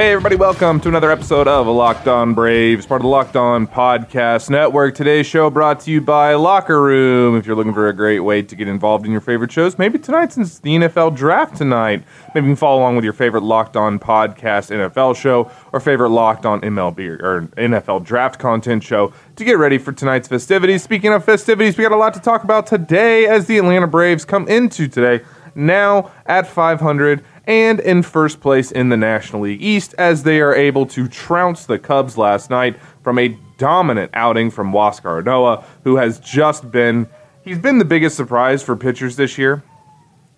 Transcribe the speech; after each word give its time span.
Hey, 0.00 0.12
everybody, 0.12 0.36
welcome 0.36 0.80
to 0.80 0.88
another 0.88 1.10
episode 1.10 1.46
of 1.46 1.66
Locked 1.66 2.08
On 2.08 2.32
Braves, 2.32 2.86
part 2.86 3.00
of 3.00 3.02
the 3.02 3.08
Locked 3.08 3.36
On 3.36 3.66
Podcast 3.66 4.48
Network. 4.48 4.94
Today's 4.94 5.26
show 5.26 5.50
brought 5.50 5.80
to 5.80 5.90
you 5.90 6.00
by 6.00 6.32
Locker 6.32 6.80
Room. 6.80 7.36
If 7.36 7.44
you're 7.44 7.54
looking 7.54 7.74
for 7.74 7.86
a 7.86 7.92
great 7.92 8.20
way 8.20 8.40
to 8.40 8.56
get 8.56 8.66
involved 8.66 9.04
in 9.04 9.12
your 9.12 9.20
favorite 9.20 9.52
shows, 9.52 9.78
maybe 9.78 9.98
tonight, 9.98 10.32
since 10.32 10.58
the 10.58 10.70
NFL 10.70 11.16
draft 11.16 11.58
tonight, 11.58 12.02
maybe 12.34 12.46
you 12.46 12.52
can 12.52 12.56
follow 12.56 12.80
along 12.80 12.96
with 12.96 13.04
your 13.04 13.12
favorite 13.12 13.42
Locked 13.42 13.76
On 13.76 13.98
Podcast 13.98 14.70
NFL 14.70 15.16
show 15.16 15.50
or 15.70 15.80
favorite 15.80 16.08
Locked 16.08 16.46
On 16.46 16.62
MLB 16.62 17.20
or 17.20 17.42
NFL 17.58 18.02
draft 18.02 18.38
content 18.40 18.82
show 18.82 19.12
to 19.36 19.44
get 19.44 19.58
ready 19.58 19.76
for 19.76 19.92
tonight's 19.92 20.28
festivities. 20.28 20.82
Speaking 20.82 21.12
of 21.12 21.26
festivities, 21.26 21.76
we 21.76 21.84
got 21.84 21.92
a 21.92 21.96
lot 21.96 22.14
to 22.14 22.20
talk 22.20 22.42
about 22.42 22.66
today 22.66 23.26
as 23.26 23.44
the 23.44 23.58
Atlanta 23.58 23.86
Braves 23.86 24.24
come 24.24 24.48
into 24.48 24.88
today 24.88 25.20
now 25.54 26.10
at 26.26 26.46
500 26.46 27.22
and 27.50 27.80
in 27.80 28.00
first 28.00 28.40
place 28.40 28.70
in 28.70 28.90
the 28.90 28.96
National 28.96 29.42
League 29.42 29.60
East 29.60 29.92
as 29.98 30.22
they 30.22 30.40
are 30.40 30.54
able 30.54 30.86
to 30.86 31.08
trounce 31.08 31.66
the 31.66 31.80
Cubs 31.80 32.16
last 32.16 32.48
night 32.48 32.76
from 33.02 33.18
a 33.18 33.36
dominant 33.58 34.08
outing 34.14 34.52
from 34.52 34.70
Huascar 34.70 35.20
Ynoa, 35.20 35.64
who 35.82 35.96
has 35.96 36.20
just 36.20 36.70
been 36.70 37.08
he's 37.42 37.58
been 37.58 37.78
the 37.78 37.84
biggest 37.84 38.16
surprise 38.16 38.62
for 38.62 38.76
pitchers 38.76 39.16
this 39.16 39.36
year, 39.36 39.64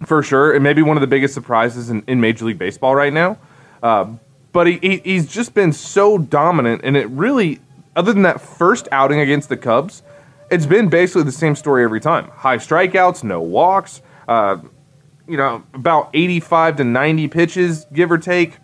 for 0.07 0.23
sure, 0.23 0.55
and 0.55 0.65
maybe 0.65 0.81
one 0.81 0.97
of 0.97 1.03
the 1.03 1.07
biggest 1.07 1.35
surprises 1.35 1.91
in, 1.91 2.03
in 2.07 2.19
Major 2.19 2.47
League 2.47 2.59
Baseball 2.59 2.95
right 2.95 3.13
now. 3.13 3.37
Uh, 3.83 4.15
but 4.53 4.67
he, 4.67 4.79
he 4.79 4.97
he's 5.05 5.27
just 5.27 5.53
been 5.53 5.75
so 5.75 6.17
dominant, 6.17 6.81
and 6.83 6.97
it 6.97 7.11
really, 7.11 7.61
other 7.95 8.15
than 8.15 8.23
that 8.23 8.41
first 8.41 8.89
outing 8.91 9.21
against 9.21 9.51
the 9.51 9.59
Cubs, 9.59 10.03
it's 10.51 10.65
been 10.65 10.89
basically 10.89 11.25
the 11.25 11.33
same 11.33 11.57
story 11.57 11.85
every 11.85 12.01
time: 12.01 12.29
high 12.29 12.57
strikeouts, 12.57 13.23
no 13.23 13.43
walks. 13.43 14.01
Uh, 14.27 14.57
you 15.27 15.37
know, 15.37 15.63
about 15.75 16.11
85 16.15 16.77
to 16.77 16.85
90 16.85 17.29
pitches, 17.29 17.87
give 17.93 18.11
or 18.11 18.19
take. 18.19 18.59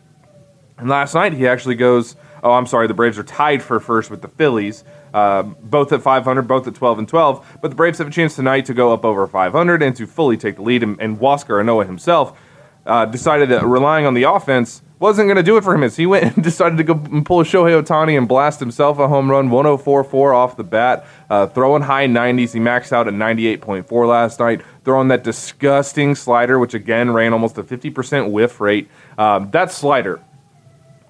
And 0.76 0.88
last 0.88 1.14
night 1.14 1.32
he 1.32 1.46
actually 1.46 1.74
goes, 1.74 2.16
oh, 2.42 2.52
I'm 2.52 2.66
sorry, 2.66 2.86
the 2.86 2.94
Braves 2.94 3.18
are 3.18 3.24
tied 3.24 3.62
for 3.62 3.80
first 3.80 4.10
with 4.10 4.22
the 4.22 4.28
Phillies, 4.28 4.84
uh, 5.12 5.42
both 5.42 5.92
at 5.92 6.02
500, 6.02 6.42
both 6.42 6.66
at 6.66 6.74
12 6.74 7.00
and 7.00 7.08
12. 7.08 7.58
But 7.60 7.68
the 7.68 7.74
Braves 7.74 7.98
have 7.98 8.08
a 8.08 8.10
chance 8.10 8.36
tonight 8.36 8.66
to 8.66 8.74
go 8.74 8.92
up 8.92 9.04
over 9.04 9.26
500 9.26 9.82
and 9.82 9.96
to 9.96 10.06
fully 10.06 10.36
take 10.36 10.56
the 10.56 10.62
lead. 10.62 10.82
And, 10.82 11.00
and 11.00 11.18
Huascar 11.18 11.62
Ynoa 11.62 11.86
himself 11.86 12.38
uh, 12.86 13.04
decided 13.06 13.48
that 13.50 13.64
relying 13.64 14.06
on 14.06 14.14
the 14.14 14.24
offense 14.24 14.82
wasn't 14.98 15.26
going 15.26 15.36
to 15.36 15.42
do 15.42 15.56
it 15.56 15.64
for 15.64 15.74
him. 15.74 15.82
As 15.82 15.96
he 15.96 16.06
went 16.06 16.36
and 16.36 16.44
decided 16.44 16.78
to 16.78 16.84
go 16.84 16.94
and 16.94 17.24
pull 17.24 17.42
Shohei 17.42 17.80
Ohtani 17.80 18.16
and 18.16 18.26
blast 18.26 18.60
himself 18.60 18.98
a 18.98 19.08
home 19.08 19.30
run, 19.30 19.48
104.4 19.48 20.34
off 20.34 20.56
the 20.56 20.64
bat, 20.64 21.06
uh, 21.30 21.46
throwing 21.46 21.82
high 21.82 22.06
90s. 22.06 22.52
He 22.52 22.60
maxed 22.60 22.92
out 22.92 23.06
at 23.06 23.14
98.4 23.14 24.08
last 24.08 24.40
night, 24.40 24.62
throwing 24.88 25.08
that 25.08 25.22
disgusting 25.22 26.14
slider, 26.14 26.58
which 26.58 26.72
again 26.72 27.10
ran 27.10 27.34
almost 27.34 27.58
a 27.58 27.62
50% 27.62 28.30
whiff 28.30 28.58
rate. 28.58 28.88
Um, 29.18 29.50
that 29.50 29.70
slider, 29.70 30.18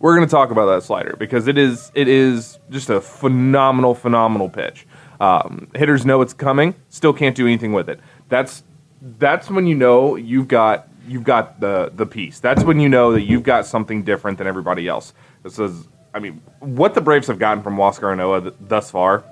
we're 0.00 0.16
going 0.16 0.26
to 0.26 0.30
talk 0.30 0.50
about 0.50 0.66
that 0.66 0.82
slider 0.82 1.14
because 1.16 1.46
it 1.46 1.56
is 1.56 1.92
it 1.94 2.08
is 2.08 2.58
just 2.70 2.90
a 2.90 3.00
phenomenal, 3.00 3.94
phenomenal 3.94 4.48
pitch. 4.48 4.84
Um, 5.20 5.68
hitters 5.76 6.04
know 6.04 6.22
it's 6.22 6.34
coming, 6.34 6.74
still 6.88 7.12
can't 7.12 7.36
do 7.36 7.46
anything 7.46 7.72
with 7.72 7.88
it. 7.88 8.00
That's 8.28 8.64
that's 9.00 9.48
when 9.48 9.68
you 9.68 9.76
know 9.76 10.16
you've 10.16 10.48
got 10.48 10.88
you've 11.06 11.22
got 11.22 11.60
the 11.60 11.92
the 11.94 12.04
piece. 12.04 12.40
That's 12.40 12.64
when 12.64 12.80
you 12.80 12.88
know 12.88 13.12
that 13.12 13.22
you've 13.22 13.44
got 13.44 13.64
something 13.64 14.02
different 14.02 14.38
than 14.38 14.48
everybody 14.48 14.88
else. 14.88 15.14
This 15.44 15.60
is, 15.60 15.86
I 16.12 16.18
mean, 16.18 16.42
what 16.58 16.94
the 16.94 17.00
Braves 17.00 17.28
have 17.28 17.38
gotten 17.38 17.62
from 17.62 17.76
Huascar 17.76 18.16
Ynoa 18.16 18.42
th- 18.42 18.54
thus 18.60 18.90
far. 18.90 19.22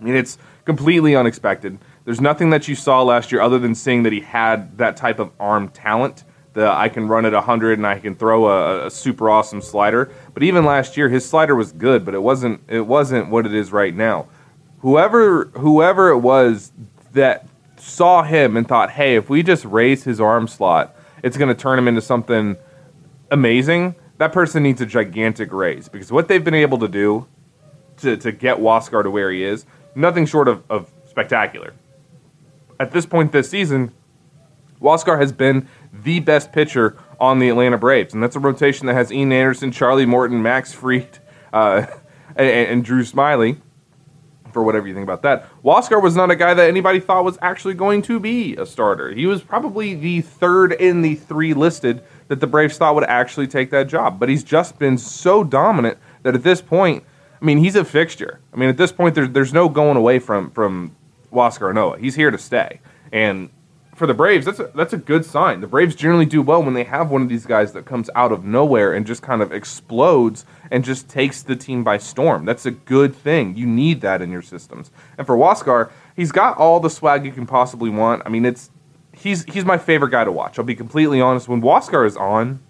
I 0.00 0.02
mean, 0.02 0.14
it's 0.14 0.38
completely 0.64 1.14
unexpected. 1.14 1.78
There's 2.08 2.22
nothing 2.22 2.48
that 2.50 2.66
you 2.68 2.74
saw 2.74 3.02
last 3.02 3.30
year 3.30 3.42
other 3.42 3.58
than 3.58 3.74
seeing 3.74 4.04
that 4.04 4.14
he 4.14 4.20
had 4.20 4.78
that 4.78 4.96
type 4.96 5.18
of 5.18 5.30
arm 5.38 5.68
talent. 5.68 6.24
The 6.54 6.66
I 6.66 6.88
can 6.88 7.06
run 7.06 7.26
at 7.26 7.34
100 7.34 7.76
and 7.76 7.86
I 7.86 7.98
can 7.98 8.14
throw 8.14 8.46
a, 8.46 8.86
a 8.86 8.90
super 8.90 9.28
awesome 9.28 9.60
slider. 9.60 10.10
But 10.32 10.42
even 10.42 10.64
last 10.64 10.96
year, 10.96 11.10
his 11.10 11.28
slider 11.28 11.54
was 11.54 11.70
good, 11.70 12.06
but 12.06 12.14
it 12.14 12.22
wasn't 12.22 12.62
it 12.66 12.86
wasn't 12.86 13.28
what 13.28 13.44
it 13.44 13.52
is 13.52 13.72
right 13.72 13.94
now. 13.94 14.26
Whoever 14.78 15.48
whoever 15.48 16.08
it 16.08 16.20
was 16.20 16.72
that 17.12 17.46
saw 17.76 18.22
him 18.22 18.56
and 18.56 18.66
thought, 18.66 18.92
hey, 18.92 19.16
if 19.16 19.28
we 19.28 19.42
just 19.42 19.66
raise 19.66 20.04
his 20.04 20.18
arm 20.18 20.48
slot, 20.48 20.96
it's 21.22 21.36
going 21.36 21.54
to 21.54 21.54
turn 21.54 21.78
him 21.78 21.88
into 21.88 22.00
something 22.00 22.56
amazing. 23.30 23.94
That 24.16 24.32
person 24.32 24.62
needs 24.62 24.80
a 24.80 24.86
gigantic 24.86 25.52
raise 25.52 25.90
because 25.90 26.10
what 26.10 26.26
they've 26.28 26.42
been 26.42 26.54
able 26.54 26.78
to 26.78 26.88
do 26.88 27.26
to, 27.98 28.16
to 28.16 28.32
get 28.32 28.56
Huascar 28.56 29.02
to 29.02 29.10
where 29.10 29.30
he 29.30 29.44
is, 29.44 29.66
nothing 29.94 30.24
short 30.24 30.48
of, 30.48 30.62
of 30.70 30.90
spectacular. 31.04 31.74
At 32.80 32.92
this 32.92 33.06
point 33.06 33.32
this 33.32 33.50
season, 33.50 33.92
Huascar 34.80 35.18
has 35.20 35.32
been 35.32 35.68
the 35.92 36.20
best 36.20 36.52
pitcher 36.52 36.96
on 37.18 37.38
the 37.38 37.48
Atlanta 37.48 37.78
Braves, 37.78 38.14
and 38.14 38.22
that's 38.22 38.36
a 38.36 38.40
rotation 38.40 38.86
that 38.86 38.94
has 38.94 39.10
Ian 39.10 39.32
Anderson, 39.32 39.72
Charlie 39.72 40.06
Morton, 40.06 40.42
Max 40.42 40.72
Fried, 40.72 41.18
uh, 41.52 41.86
and, 42.36 42.48
and 42.48 42.84
Drew 42.84 43.02
Smyly 43.02 43.60
for 44.52 44.62
whatever 44.62 44.86
you 44.86 44.94
think 44.94 45.04
about 45.04 45.22
that. 45.22 45.48
Huascar 45.62 46.02
was 46.02 46.16
not 46.16 46.30
a 46.30 46.36
guy 46.36 46.54
that 46.54 46.68
anybody 46.68 47.00
thought 47.00 47.24
was 47.24 47.38
actually 47.42 47.74
going 47.74 48.02
to 48.02 48.18
be 48.18 48.56
a 48.56 48.64
starter. 48.64 49.12
He 49.12 49.26
was 49.26 49.42
probably 49.42 49.94
the 49.94 50.20
third 50.20 50.72
in 50.72 51.02
the 51.02 51.16
three 51.16 51.54
listed 51.54 52.02
that 52.28 52.40
the 52.40 52.46
Braves 52.46 52.78
thought 52.78 52.94
would 52.94 53.04
actually 53.04 53.46
take 53.46 53.70
that 53.70 53.88
job. 53.88 54.18
But 54.18 54.28
he's 54.28 54.44
just 54.44 54.78
been 54.78 54.98
so 54.98 55.44
dominant 55.44 55.98
that 56.22 56.34
at 56.34 56.42
this 56.42 56.62
point, 56.62 57.04
I 57.40 57.44
mean, 57.44 57.58
he's 57.58 57.76
a 57.76 57.84
fixture. 57.84 58.40
I 58.52 58.56
mean, 58.56 58.68
at 58.68 58.76
this 58.76 58.90
point, 58.90 59.14
there's 59.14 59.30
there's 59.30 59.52
no 59.52 59.68
going 59.68 59.96
away 59.96 60.18
from 60.18 60.50
from 60.50 60.96
Huascar 61.32 61.72
Ynoa. 61.72 61.98
He's 61.98 62.14
here 62.14 62.30
to 62.30 62.38
stay. 62.38 62.80
And 63.12 63.50
for 63.94 64.06
the 64.06 64.14
Braves, 64.14 64.46
that's 64.46 64.60
a, 64.60 64.70
that's 64.74 64.92
a 64.92 64.98
good 64.98 65.24
sign. 65.24 65.60
The 65.60 65.66
Braves 65.66 65.94
generally 65.94 66.24
do 66.24 66.40
well 66.40 66.62
when 66.62 66.74
they 66.74 66.84
have 66.84 67.10
one 67.10 67.20
of 67.20 67.28
these 67.28 67.44
guys 67.44 67.72
that 67.72 67.84
comes 67.84 68.08
out 68.14 68.30
of 68.30 68.44
nowhere 68.44 68.92
and 68.92 69.06
just 69.06 69.22
kind 69.22 69.42
of 69.42 69.52
explodes 69.52 70.44
and 70.70 70.84
just 70.84 71.08
takes 71.08 71.42
the 71.42 71.56
team 71.56 71.82
by 71.82 71.98
storm. 71.98 72.44
That's 72.44 72.64
a 72.64 72.70
good 72.70 73.14
thing. 73.14 73.56
You 73.56 73.66
need 73.66 74.00
that 74.02 74.22
in 74.22 74.30
your 74.30 74.42
systems. 74.42 74.90
And 75.18 75.26
for 75.26 75.36
Huascar, 75.36 75.90
he's 76.14 76.30
got 76.30 76.56
all 76.56 76.78
the 76.78 76.90
swag 76.90 77.24
you 77.24 77.32
can 77.32 77.46
possibly 77.46 77.90
want. 77.90 78.22
I 78.24 78.28
mean, 78.28 78.44
it's 78.44 78.70
he's 79.12 79.44
he's 79.44 79.64
my 79.64 79.78
favorite 79.78 80.10
guy 80.10 80.24
to 80.24 80.32
watch. 80.32 80.58
I'll 80.58 80.64
be 80.64 80.76
completely 80.76 81.20
honest. 81.20 81.48
When 81.48 81.60
Huascar 81.60 82.06
is 82.06 82.16
on, 82.16 82.60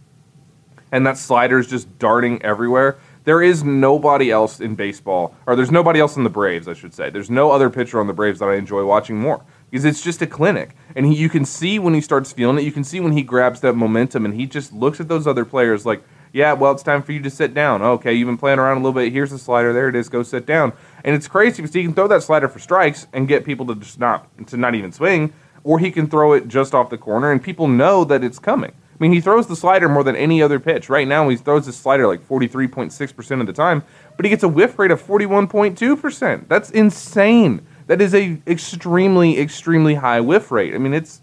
and 0.90 1.06
that 1.06 1.18
slider 1.18 1.58
is 1.58 1.66
just 1.66 1.98
darting 1.98 2.42
everywhere. 2.42 2.96
There 3.28 3.42
is 3.42 3.62
nobody 3.62 4.30
else 4.30 4.58
in 4.58 4.74
baseball, 4.74 5.34
or 5.46 5.54
there's 5.54 5.70
nobody 5.70 6.00
else 6.00 6.16
in 6.16 6.24
the 6.24 6.30
Braves, 6.30 6.66
I 6.66 6.72
should 6.72 6.94
say. 6.94 7.10
There's 7.10 7.28
no 7.28 7.50
other 7.50 7.68
pitcher 7.68 8.00
on 8.00 8.06
the 8.06 8.14
Braves 8.14 8.38
that 8.38 8.48
I 8.48 8.54
enjoy 8.54 8.86
watching 8.86 9.18
more 9.18 9.44
because 9.70 9.84
it's 9.84 10.00
just 10.00 10.22
a 10.22 10.26
clinic, 10.26 10.74
and 10.96 11.04
he, 11.04 11.14
you 11.14 11.28
can 11.28 11.44
see 11.44 11.78
when 11.78 11.92
he 11.92 12.00
starts 12.00 12.32
feeling 12.32 12.56
it. 12.56 12.64
You 12.64 12.72
can 12.72 12.84
see 12.84 13.00
when 13.00 13.12
he 13.12 13.22
grabs 13.22 13.60
that 13.60 13.74
momentum, 13.74 14.24
and 14.24 14.32
he 14.32 14.46
just 14.46 14.72
looks 14.72 14.98
at 14.98 15.08
those 15.08 15.26
other 15.26 15.44
players 15.44 15.84
like, 15.84 16.02
"Yeah, 16.32 16.54
well, 16.54 16.72
it's 16.72 16.82
time 16.82 17.02
for 17.02 17.12
you 17.12 17.20
to 17.20 17.28
sit 17.28 17.52
down. 17.52 17.82
Okay, 17.82 18.14
you've 18.14 18.28
been 18.28 18.38
playing 18.38 18.60
around 18.60 18.78
a 18.78 18.80
little 18.80 18.98
bit. 18.98 19.12
Here's 19.12 19.30
the 19.30 19.38
slider. 19.38 19.74
There 19.74 19.90
it 19.90 19.94
is. 19.94 20.08
Go 20.08 20.22
sit 20.22 20.46
down." 20.46 20.72
And 21.04 21.14
it's 21.14 21.28
crazy 21.28 21.60
because 21.60 21.74
he 21.74 21.82
can 21.82 21.92
throw 21.92 22.08
that 22.08 22.22
slider 22.22 22.48
for 22.48 22.60
strikes 22.60 23.08
and 23.12 23.28
get 23.28 23.44
people 23.44 23.66
to 23.66 23.74
just 23.74 24.00
not 24.00 24.26
to 24.46 24.56
not 24.56 24.74
even 24.74 24.90
swing, 24.90 25.34
or 25.64 25.78
he 25.78 25.90
can 25.90 26.06
throw 26.06 26.32
it 26.32 26.48
just 26.48 26.74
off 26.74 26.88
the 26.88 26.96
corner, 26.96 27.30
and 27.30 27.42
people 27.42 27.68
know 27.68 28.04
that 28.04 28.24
it's 28.24 28.38
coming. 28.38 28.72
I 28.98 29.04
mean, 29.04 29.12
he 29.12 29.20
throws 29.20 29.46
the 29.46 29.54
slider 29.54 29.88
more 29.88 30.02
than 30.02 30.16
any 30.16 30.42
other 30.42 30.58
pitch. 30.58 30.88
Right 30.88 31.06
now, 31.06 31.28
he 31.28 31.36
throws 31.36 31.66
the 31.66 31.72
slider 31.72 32.08
like 32.08 32.26
43.6% 32.26 33.40
of 33.40 33.46
the 33.46 33.52
time, 33.52 33.84
but 34.16 34.24
he 34.24 34.30
gets 34.30 34.42
a 34.42 34.48
whiff 34.48 34.76
rate 34.76 34.90
of 34.90 35.00
41.2%. 35.00 36.48
That's 36.48 36.70
insane. 36.70 37.64
That 37.86 38.02
is 38.02 38.12
a 38.12 38.40
extremely, 38.46 39.38
extremely 39.38 39.94
high 39.94 40.20
whiff 40.20 40.50
rate. 40.50 40.74
I 40.74 40.78
mean, 40.78 40.94
it's 40.94 41.22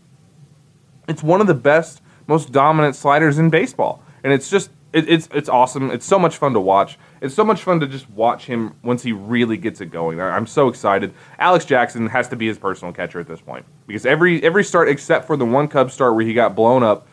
it's 1.08 1.22
one 1.22 1.42
of 1.42 1.48
the 1.48 1.54
best, 1.54 2.02
most 2.28 2.52
dominant 2.52 2.96
sliders 2.96 3.38
in 3.38 3.50
baseball, 3.50 4.02
and 4.24 4.34
it's 4.34 4.50
just 4.50 4.72
it, 4.92 5.08
it's 5.08 5.30
it's 5.32 5.50
awesome. 5.50 5.92
It's 5.92 6.06
so 6.06 6.18
much 6.18 6.38
fun 6.38 6.54
to 6.54 6.60
watch. 6.60 6.98
It's 7.22 7.36
so 7.36 7.44
much 7.44 7.62
fun 7.62 7.82
to 7.82 7.88
just 7.88 8.10
watch 8.10 8.46
him 8.46 8.74
once 8.84 9.04
he 9.04 9.12
really 9.12 9.58
gets 9.58 9.82
it 9.82 9.88
going. 9.92 10.20
I- 10.20 10.36
I'm 10.36 10.48
so 10.48 10.68
excited. 10.68 11.14
Alex 11.38 11.66
Jackson 11.66 12.08
has 12.08 12.30
to 12.30 12.36
be 12.36 12.48
his 12.48 12.58
personal 12.58 12.94
catcher 12.94 13.20
at 13.20 13.28
this 13.28 13.42
point 13.42 13.66
because 13.86 14.06
every 14.06 14.42
every 14.42 14.64
start 14.64 14.88
except 14.90 15.28
for 15.28 15.38
the 15.38 15.46
one 15.46 15.68
Cubs 15.68 15.94
start 15.94 16.16
where 16.16 16.26
he 16.26 16.34
got 16.34 16.56
blown 16.56 16.82
up 16.82 17.08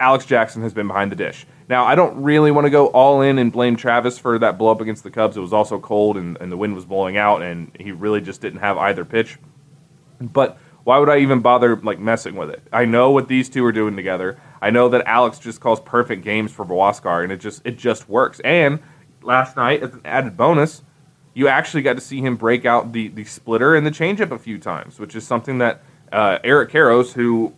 Alex 0.00 0.26
Jackson 0.26 0.62
has 0.62 0.74
been 0.74 0.86
behind 0.88 1.12
the 1.12 1.16
dish. 1.16 1.46
Now, 1.68 1.84
I 1.84 1.94
don't 1.94 2.22
really 2.22 2.50
want 2.50 2.66
to 2.66 2.70
go 2.70 2.88
all 2.88 3.22
in 3.22 3.38
and 3.38 3.50
blame 3.50 3.76
Travis 3.76 4.18
for 4.18 4.38
that 4.38 4.58
blow 4.58 4.70
up 4.70 4.80
against 4.80 5.02
the 5.02 5.10
Cubs. 5.10 5.36
It 5.36 5.40
was 5.40 5.52
also 5.52 5.78
cold 5.78 6.16
and, 6.16 6.36
and 6.40 6.52
the 6.52 6.56
wind 6.56 6.74
was 6.74 6.84
blowing 6.84 7.16
out, 7.16 7.42
and 7.42 7.70
he 7.78 7.92
really 7.92 8.20
just 8.20 8.40
didn't 8.40 8.60
have 8.60 8.76
either 8.76 9.04
pitch. 9.04 9.38
But 10.20 10.58
why 10.84 10.98
would 10.98 11.08
I 11.08 11.18
even 11.18 11.40
bother 11.40 11.76
like 11.76 11.98
messing 11.98 12.36
with 12.36 12.50
it? 12.50 12.62
I 12.72 12.84
know 12.84 13.10
what 13.10 13.28
these 13.28 13.48
two 13.48 13.64
are 13.64 13.72
doing 13.72 13.96
together. 13.96 14.38
I 14.60 14.70
know 14.70 14.88
that 14.90 15.06
Alex 15.06 15.38
just 15.38 15.60
calls 15.60 15.80
perfect 15.80 16.22
games 16.22 16.52
for 16.52 16.64
Huascar, 16.64 17.22
and 17.22 17.32
it 17.32 17.38
just 17.38 17.62
it 17.64 17.78
just 17.78 18.08
works. 18.08 18.40
And 18.40 18.80
last 19.22 19.56
night, 19.56 19.82
as 19.82 19.94
an 19.94 20.02
added 20.04 20.36
bonus, 20.36 20.82
you 21.32 21.48
actually 21.48 21.82
got 21.82 21.94
to 21.94 22.02
see 22.02 22.20
him 22.20 22.36
break 22.36 22.66
out 22.66 22.92
the 22.92 23.08
the 23.08 23.24
splitter 23.24 23.74
and 23.74 23.86
the 23.86 23.90
changeup 23.90 24.30
a 24.30 24.38
few 24.38 24.58
times, 24.58 24.98
which 24.98 25.16
is 25.16 25.26
something 25.26 25.58
that 25.58 25.82
uh, 26.12 26.38
Eric 26.44 26.70
Caros, 26.70 27.12
who 27.12 27.54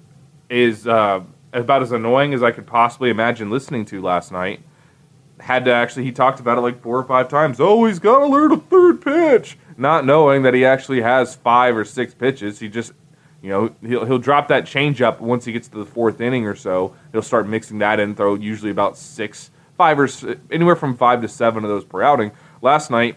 is 0.48 0.86
uh, 0.86 1.20
about 1.60 1.82
as 1.82 1.92
annoying 1.92 2.34
as 2.34 2.42
I 2.42 2.50
could 2.50 2.66
possibly 2.66 3.10
imagine 3.10 3.50
listening 3.50 3.84
to 3.86 4.02
last 4.02 4.30
night, 4.30 4.60
had 5.40 5.64
to 5.66 5.72
actually 5.72 6.04
he 6.04 6.12
talked 6.12 6.40
about 6.40 6.58
it 6.58 6.62
like 6.62 6.80
four 6.80 6.98
or 6.98 7.04
five 7.04 7.28
times. 7.28 7.58
Oh, 7.60 7.84
he's 7.84 7.98
got 7.98 8.20
to 8.20 8.26
learn 8.26 8.52
a 8.52 8.56
third 8.58 9.00
pitch, 9.00 9.58
not 9.76 10.04
knowing 10.04 10.42
that 10.42 10.54
he 10.54 10.64
actually 10.64 11.02
has 11.02 11.34
five 11.34 11.76
or 11.76 11.84
six 11.84 12.14
pitches. 12.14 12.58
He 12.58 12.68
just 12.68 12.92
you 13.42 13.50
know 13.50 13.74
he'll 13.86 14.04
he'll 14.04 14.18
drop 14.18 14.48
that 14.48 14.64
changeup 14.64 15.20
once 15.20 15.44
he 15.44 15.52
gets 15.52 15.68
to 15.68 15.78
the 15.78 15.86
fourth 15.86 16.20
inning 16.20 16.46
or 16.46 16.54
so. 16.54 16.94
He'll 17.12 17.22
start 17.22 17.48
mixing 17.48 17.78
that 17.78 18.00
in, 18.00 18.14
throw 18.14 18.34
usually 18.34 18.70
about 18.70 18.96
six, 18.96 19.50
five 19.76 19.98
or 19.98 20.08
anywhere 20.50 20.76
from 20.76 20.96
five 20.96 21.22
to 21.22 21.28
seven 21.28 21.64
of 21.64 21.70
those 21.70 21.84
per 21.84 22.02
outing. 22.02 22.32
Last 22.62 22.90
night, 22.90 23.16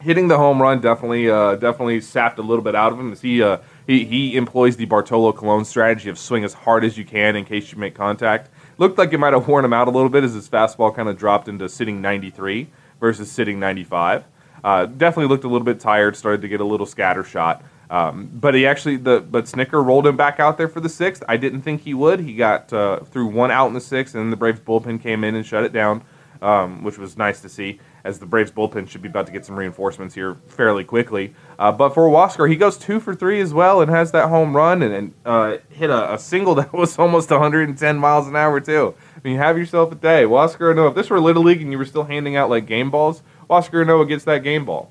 hitting 0.00 0.28
the 0.28 0.36
home 0.36 0.60
run 0.60 0.80
definitely 0.80 1.30
uh, 1.30 1.56
definitely 1.56 2.00
sapped 2.00 2.38
a 2.38 2.42
little 2.42 2.64
bit 2.64 2.74
out 2.74 2.92
of 2.92 2.98
him 2.98 3.12
as 3.12 3.20
he 3.20 3.42
uh, 3.42 3.58
he 3.86 4.04
he 4.04 4.36
employs 4.36 4.76
the 4.76 4.84
Bartolo 4.84 5.32
Colon 5.32 5.64
strategy 5.64 6.08
of 6.08 6.18
swing 6.18 6.44
as 6.44 6.54
hard 6.54 6.84
as 6.84 6.96
you 6.96 7.04
can 7.04 7.36
in 7.36 7.44
case 7.44 7.72
you 7.72 7.78
make 7.78 7.94
contact. 7.94 8.50
Looked 8.78 8.98
like 8.98 9.12
it 9.12 9.18
might 9.18 9.32
have 9.32 9.46
worn 9.48 9.64
him 9.64 9.72
out 9.72 9.88
a 9.88 9.90
little 9.90 10.08
bit 10.08 10.24
as 10.24 10.34
his 10.34 10.48
fastball 10.48 10.94
kind 10.94 11.08
of 11.08 11.16
dropped 11.16 11.48
into 11.48 11.68
sitting 11.68 12.00
93 12.00 12.68
versus 13.00 13.30
sitting 13.30 13.60
95. 13.60 14.24
Uh, 14.64 14.86
definitely 14.86 15.28
looked 15.28 15.44
a 15.44 15.48
little 15.48 15.64
bit 15.64 15.80
tired, 15.80 16.16
started 16.16 16.40
to 16.42 16.48
get 16.48 16.60
a 16.60 16.64
little 16.64 16.86
scatter 16.86 17.24
shot. 17.24 17.64
Um, 17.90 18.30
but 18.32 18.54
he 18.54 18.66
actually 18.66 18.96
the 18.96 19.20
but 19.20 19.44
Snitker 19.44 19.84
rolled 19.84 20.06
him 20.06 20.16
back 20.16 20.40
out 20.40 20.56
there 20.56 20.68
for 20.68 20.80
the 20.80 20.88
sixth. 20.88 21.22
I 21.28 21.36
didn't 21.36 21.60
think 21.60 21.82
he 21.82 21.92
would. 21.92 22.20
He 22.20 22.34
got 22.34 22.72
uh, 22.72 23.00
through 23.00 23.26
one 23.26 23.50
out 23.50 23.66
in 23.66 23.74
the 23.74 23.82
sixth, 23.82 24.14
and 24.14 24.24
then 24.24 24.30
the 24.30 24.36
Braves 24.36 24.60
bullpen 24.60 25.02
came 25.02 25.24
in 25.24 25.34
and 25.34 25.44
shut 25.44 25.62
it 25.62 25.74
down, 25.74 26.02
um, 26.40 26.82
which 26.84 26.96
was 26.96 27.18
nice 27.18 27.42
to 27.42 27.50
see. 27.50 27.80
As 28.04 28.18
the 28.18 28.26
Braves 28.26 28.50
bullpen 28.50 28.88
should 28.88 29.02
be 29.02 29.08
about 29.08 29.26
to 29.26 29.32
get 29.32 29.46
some 29.46 29.56
reinforcements 29.56 30.14
here 30.14 30.36
fairly 30.48 30.82
quickly. 30.82 31.34
Uh, 31.58 31.70
but 31.70 31.94
for 31.94 32.08
Huascar, 32.08 32.50
he 32.50 32.56
goes 32.56 32.76
two 32.76 32.98
for 32.98 33.14
three 33.14 33.40
as 33.40 33.54
well 33.54 33.80
and 33.80 33.90
has 33.90 34.10
that 34.12 34.28
home 34.28 34.56
run 34.56 34.82
and, 34.82 34.92
and 34.92 35.14
uh, 35.24 35.58
hit 35.68 35.88
a, 35.88 36.14
a 36.14 36.18
single 36.18 36.54
that 36.56 36.72
was 36.72 36.98
almost 36.98 37.30
110 37.30 37.98
miles 37.98 38.26
an 38.26 38.34
hour 38.34 38.60
too. 38.60 38.94
I 39.16 39.20
mean, 39.22 39.34
you 39.34 39.38
have 39.38 39.56
yourself 39.56 39.92
a 39.92 39.94
day. 39.94 40.24
Huascar 40.24 40.74
Ynoa, 40.74 40.90
if 40.90 40.94
this 40.94 41.10
were 41.10 41.20
Little 41.20 41.44
League 41.44 41.62
and 41.62 41.70
you 41.70 41.78
were 41.78 41.84
still 41.84 42.04
handing 42.04 42.34
out 42.36 42.50
like 42.50 42.66
game 42.66 42.90
balls, 42.90 43.22
Huascar 43.48 43.84
Ynoa 43.84 44.08
gets 44.08 44.24
that 44.24 44.42
game 44.42 44.64
ball. 44.64 44.90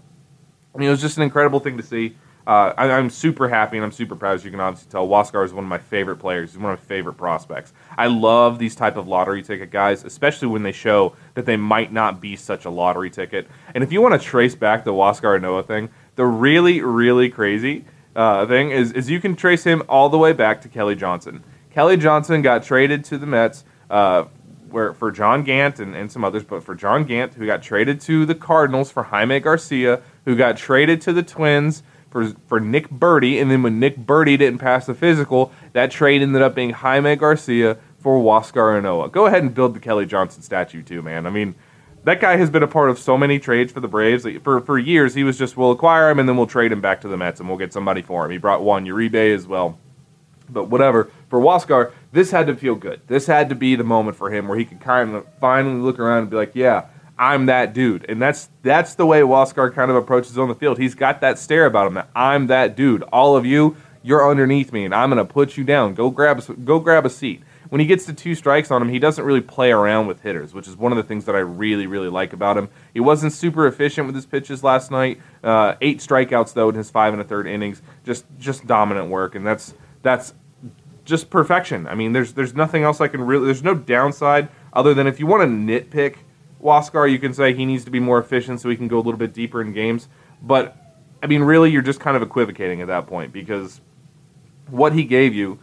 I 0.73 0.77
mean, 0.77 0.87
it 0.87 0.91
was 0.91 1.01
just 1.01 1.17
an 1.17 1.23
incredible 1.23 1.59
thing 1.59 1.77
to 1.77 1.83
see. 1.83 2.15
Uh, 2.45 2.73
I, 2.77 2.91
I'm 2.91 3.09
super 3.09 3.47
happy 3.47 3.77
and 3.77 3.85
I'm 3.85 3.91
super 3.91 4.15
proud, 4.15 4.35
as 4.35 4.45
you 4.45 4.51
can 4.51 4.59
obviously 4.59 4.91
tell. 4.91 5.07
Huascar 5.07 5.45
is 5.45 5.53
one 5.53 5.63
of 5.63 5.69
my 5.69 5.77
favorite 5.77 6.17
players. 6.17 6.51
He's 6.51 6.57
one 6.57 6.73
of 6.73 6.79
my 6.79 6.85
favorite 6.85 7.13
prospects. 7.13 7.73
I 7.97 8.07
love 8.07 8.59
these 8.59 8.75
type 8.75 8.97
of 8.97 9.07
lottery 9.07 9.43
ticket 9.43 9.69
guys, 9.69 10.03
especially 10.03 10.47
when 10.47 10.63
they 10.63 10.71
show 10.71 11.15
that 11.35 11.45
they 11.45 11.57
might 11.57 11.93
not 11.93 12.19
be 12.19 12.35
such 12.35 12.65
a 12.65 12.69
lottery 12.69 13.09
ticket. 13.09 13.47
And 13.75 13.83
if 13.83 13.91
you 13.91 14.01
want 14.01 14.19
to 14.19 14.27
trace 14.27 14.55
back 14.55 14.83
the 14.83 14.91
Huascar 14.91 15.39
Ynoa 15.39 15.65
thing, 15.65 15.89
the 16.15 16.25
really, 16.25 16.81
really 16.81 17.29
crazy 17.29 17.85
uh, 18.15 18.45
thing 18.45 18.71
is, 18.71 18.91
is 18.91 19.09
you 19.09 19.21
can 19.21 19.35
trace 19.35 19.63
him 19.63 19.83
all 19.87 20.09
the 20.09 20.17
way 20.17 20.33
back 20.33 20.61
to 20.61 20.69
Kelly 20.69 20.95
Johnson. 20.95 21.43
Kelly 21.71 21.95
Johnson 21.95 22.41
got 22.41 22.63
traded 22.63 23.05
to 23.05 23.17
the 23.17 23.25
Mets 23.25 23.63
uh, 23.89 24.25
where 24.71 24.93
for 24.93 25.11
John 25.11 25.43
Gant 25.43 25.79
and, 25.79 25.95
and 25.95 26.11
some 26.11 26.23
others, 26.23 26.43
but 26.43 26.63
for 26.63 26.75
John 26.75 27.03
Gant, 27.03 27.33
who 27.35 27.45
got 27.45 27.61
traded 27.61 28.01
to 28.01 28.25
the 28.25 28.35
Cardinals 28.35 28.91
for 28.91 29.03
Jaime 29.03 29.39
Garcia, 29.39 30.01
who 30.25 30.35
got 30.35 30.57
traded 30.57 31.01
to 31.01 31.13
the 31.13 31.23
Twins 31.23 31.83
for 32.11 32.27
for 32.47 32.59
Nick 32.59 32.89
Burdi, 32.89 33.41
and 33.41 33.49
then 33.49 33.63
when 33.63 33.79
Nick 33.79 33.97
Burdi 33.97 34.37
didn't 34.37 34.59
pass 34.59 34.85
the 34.85 34.93
physical, 34.93 35.51
that 35.73 35.89
trade 35.89 36.21
ended 36.21 36.41
up 36.41 36.53
being 36.53 36.71
Jaime 36.71 37.15
Garcia 37.15 37.77
for 37.97 38.19
Huascar 38.19 38.79
Ynoa. 38.79 39.11
Go 39.11 39.25
ahead 39.25 39.41
and 39.41 39.53
build 39.53 39.73
the 39.73 39.79
Kelly 39.79 40.05
Johnson 40.05 40.43
statue 40.43 40.83
too, 40.83 41.01
man. 41.01 41.25
I 41.25 41.29
mean, 41.29 41.55
that 42.03 42.19
guy 42.19 42.35
has 42.35 42.49
been 42.49 42.63
a 42.63 42.67
part 42.67 42.89
of 42.89 42.99
so 42.99 43.17
many 43.17 43.39
trades 43.39 43.71
for 43.71 43.79
the 43.79 43.87
Braves. 43.87 44.27
For 44.43 44.59
for 44.61 44.77
years, 44.77 45.15
he 45.15 45.23
was 45.23 45.37
just 45.37 45.55
we'll 45.55 45.71
acquire 45.71 46.09
him 46.09 46.19
and 46.19 46.27
then 46.27 46.37
we'll 46.37 46.47
trade 46.47 46.71
him 46.71 46.81
back 46.81 47.01
to 47.01 47.07
the 47.07 47.17
Mets 47.17 47.39
and 47.39 47.47
we'll 47.47 47.57
get 47.57 47.73
somebody 47.73 48.01
for 48.01 48.25
him. 48.25 48.31
He 48.31 48.37
brought 48.37 48.61
Juan 48.61 48.85
Uribe 48.85 49.33
as 49.33 49.47
well. 49.47 49.79
But 50.49 50.65
whatever. 50.65 51.09
For 51.29 51.39
Huascar, 51.39 51.93
this 52.11 52.31
had 52.31 52.47
to 52.47 52.55
feel 52.57 52.75
good. 52.75 52.99
This 53.07 53.27
had 53.27 53.47
to 53.49 53.55
be 53.55 53.75
the 53.75 53.85
moment 53.85 54.17
for 54.17 54.29
him 54.29 54.49
where 54.49 54.57
he 54.57 54.65
could 54.65 54.81
kind 54.81 55.15
of 55.15 55.25
finally 55.39 55.79
look 55.79 55.97
around 55.97 56.23
and 56.23 56.29
be 56.29 56.35
like, 56.35 56.51
"Yeah, 56.55 56.85
I'm 57.21 57.45
that 57.45 57.73
dude." 57.73 58.05
And 58.09 58.21
that's 58.21 58.49
that's 58.63 58.95
the 58.95 59.05
way 59.05 59.21
Huascar 59.21 59.73
kind 59.73 59.89
of 59.91 59.95
approaches 59.95 60.37
on 60.37 60.49
the 60.49 60.55
field. 60.55 60.77
He's 60.77 60.95
got 60.95 61.21
that 61.21 61.39
stare 61.39 61.65
about 61.65 61.87
him 61.87 61.93
that 61.93 62.09
I'm 62.15 62.47
that 62.47 62.75
dude. 62.75 63.03
All 63.03 63.37
of 63.37 63.45
you, 63.45 63.77
you're 64.03 64.29
underneath 64.29 64.73
me, 64.73 64.83
and 64.83 64.93
I'm 64.93 65.09
gonna 65.09 65.23
put 65.23 65.55
you 65.55 65.63
down. 65.63 65.93
Go 65.93 66.09
grab 66.09 66.43
go 66.65 66.79
grab 66.79 67.05
a 67.05 67.09
seat. 67.09 67.43
When 67.69 67.79
he 67.79 67.87
gets 67.87 68.05
to 68.07 68.13
two 68.13 68.35
strikes 68.35 68.69
on 68.69 68.81
him, 68.81 68.89
he 68.89 68.99
doesn't 68.99 69.23
really 69.23 69.39
play 69.39 69.71
around 69.71 70.07
with 70.07 70.19
hitters, 70.21 70.53
which 70.53 70.67
is 70.67 70.75
one 70.75 70.91
of 70.91 70.97
the 70.97 71.03
things 71.03 71.23
that 71.23 71.35
I 71.35 71.39
really, 71.39 71.87
really 71.87 72.09
like 72.09 72.33
about 72.33 72.57
him. 72.57 72.67
He 72.93 72.99
wasn't 72.99 73.31
super 73.31 73.65
efficient 73.65 74.07
with 74.07 74.15
his 74.15 74.25
pitches 74.25 74.61
last 74.61 74.91
night. 74.91 75.21
Uh, 75.41 75.75
eight 75.79 75.99
strikeouts 75.99 76.53
though 76.53 76.67
in 76.67 76.75
his 76.75 76.89
five 76.89 77.13
and 77.13 77.21
a 77.21 77.25
third 77.25 77.47
innings, 77.47 77.81
just 78.03 78.25
just 78.37 78.67
dominant 78.67 79.09
work, 79.09 79.35
and 79.35 79.47
that's 79.47 79.73
that's 80.01 80.33
just 81.05 81.29
perfection. 81.29 81.87
I 81.87 81.95
mean, 81.95 82.11
there's 82.11 82.33
there's 82.33 82.55
nothing 82.55 82.83
else 82.83 82.99
I 82.99 83.07
can 83.07 83.21
really. 83.21 83.45
There's 83.45 83.63
no 83.63 83.75
downside 83.75 84.49
other 84.73 84.93
than 84.93 85.07
if 85.07 85.19
you 85.19 85.27
want 85.27 85.43
to 85.43 85.47
nitpick 85.47 86.17
Huascar, 86.61 87.11
you 87.11 87.19
can 87.19 87.33
say 87.33 87.53
he 87.53 87.65
needs 87.65 87.85
to 87.85 87.91
be 87.91 87.99
more 87.99 88.19
efficient 88.19 88.61
so 88.61 88.69
he 88.69 88.75
can 88.75 88.87
go 88.87 88.97
a 88.97 89.03
little 89.03 89.17
bit 89.17 89.33
deeper 89.33 89.61
in 89.61 89.73
games. 89.73 90.07
But 90.41 90.77
I 91.23 91.27
mean, 91.27 91.43
really, 91.43 91.71
you're 91.71 91.81
just 91.81 91.99
kind 91.99 92.15
of 92.17 92.23
equivocating 92.23 92.81
at 92.81 92.87
that 92.87 93.07
point 93.07 93.31
because 93.31 93.81
what 94.69 94.93
he 94.93 95.03
gave 95.03 95.33
you, 95.33 95.59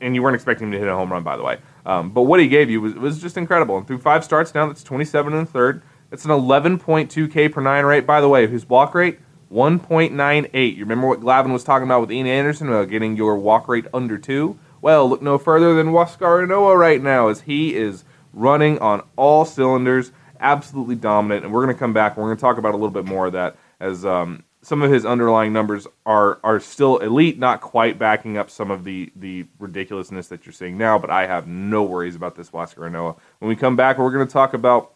and 0.00 0.14
you 0.14 0.22
weren't 0.22 0.34
expecting 0.34 0.68
him 0.68 0.72
to 0.72 0.78
hit 0.78 0.88
a 0.88 0.94
home 0.94 1.10
run, 1.10 1.22
by 1.22 1.36
the 1.36 1.42
way. 1.42 1.58
Um, 1.86 2.10
but 2.10 2.22
what 2.22 2.40
he 2.40 2.48
gave 2.48 2.68
you 2.68 2.80
was, 2.80 2.94
was 2.94 3.20
just 3.20 3.36
incredible. 3.36 3.78
And 3.78 3.86
through 3.86 3.98
five 3.98 4.24
starts 4.24 4.54
now, 4.54 4.66
that's 4.66 4.82
27 4.82 5.32
and 5.32 5.42
a 5.42 5.50
third. 5.50 5.82
It's 6.10 6.24
an 6.24 6.30
11.2 6.30 7.30
K 7.30 7.48
per 7.48 7.60
nine 7.60 7.84
rate. 7.84 8.06
By 8.06 8.20
the 8.20 8.28
way, 8.28 8.46
his 8.46 8.68
walk 8.68 8.94
rate 8.94 9.18
1.98. 9.52 10.76
You 10.76 10.82
remember 10.82 11.06
what 11.06 11.20
Glavine 11.20 11.52
was 11.52 11.64
talking 11.64 11.86
about 11.86 12.02
with 12.02 12.12
Ian 12.12 12.26
Anderson 12.26 12.68
about 12.68 12.90
getting 12.90 13.16
your 13.16 13.36
walk 13.36 13.68
rate 13.68 13.86
under 13.94 14.18
two? 14.18 14.58
Well, 14.80 15.08
look 15.08 15.22
no 15.22 15.38
further 15.38 15.74
than 15.74 15.88
Huascar 15.88 16.46
Ynoa 16.46 16.76
right 16.78 17.02
now, 17.02 17.28
as 17.28 17.42
he 17.42 17.74
is 17.74 18.04
running 18.32 18.78
on 18.78 19.02
all 19.16 19.44
cylinders. 19.44 20.12
Absolutely 20.40 20.96
dominant. 20.96 21.44
And 21.44 21.52
we're 21.52 21.64
going 21.64 21.74
to 21.74 21.78
come 21.78 21.92
back. 21.92 22.16
And 22.16 22.22
we're 22.22 22.30
going 22.30 22.38
to 22.38 22.40
talk 22.40 22.58
about 22.58 22.74
a 22.74 22.76
little 22.76 22.90
bit 22.90 23.04
more 23.04 23.26
of 23.26 23.32
that 23.32 23.56
as 23.80 24.04
um, 24.04 24.44
some 24.62 24.82
of 24.82 24.90
his 24.90 25.06
underlying 25.06 25.52
numbers 25.52 25.86
are 26.04 26.38
are 26.42 26.60
still 26.60 26.98
elite, 26.98 27.38
not 27.38 27.60
quite 27.60 27.98
backing 27.98 28.36
up 28.36 28.50
some 28.50 28.70
of 28.70 28.84
the 28.84 29.12
the 29.16 29.46
ridiculousness 29.58 30.28
that 30.28 30.46
you're 30.46 30.52
seeing 30.52 30.76
now. 30.76 30.98
But 30.98 31.10
I 31.10 31.26
have 31.26 31.46
no 31.46 31.82
worries 31.82 32.16
about 32.16 32.34
this 32.34 32.50
Huascar 32.50 32.90
Ynoa. 32.90 33.16
When 33.38 33.48
we 33.48 33.56
come 33.56 33.76
back, 33.76 33.98
we're 33.98 34.12
going 34.12 34.26
to 34.26 34.32
talk 34.32 34.54
about 34.54 34.94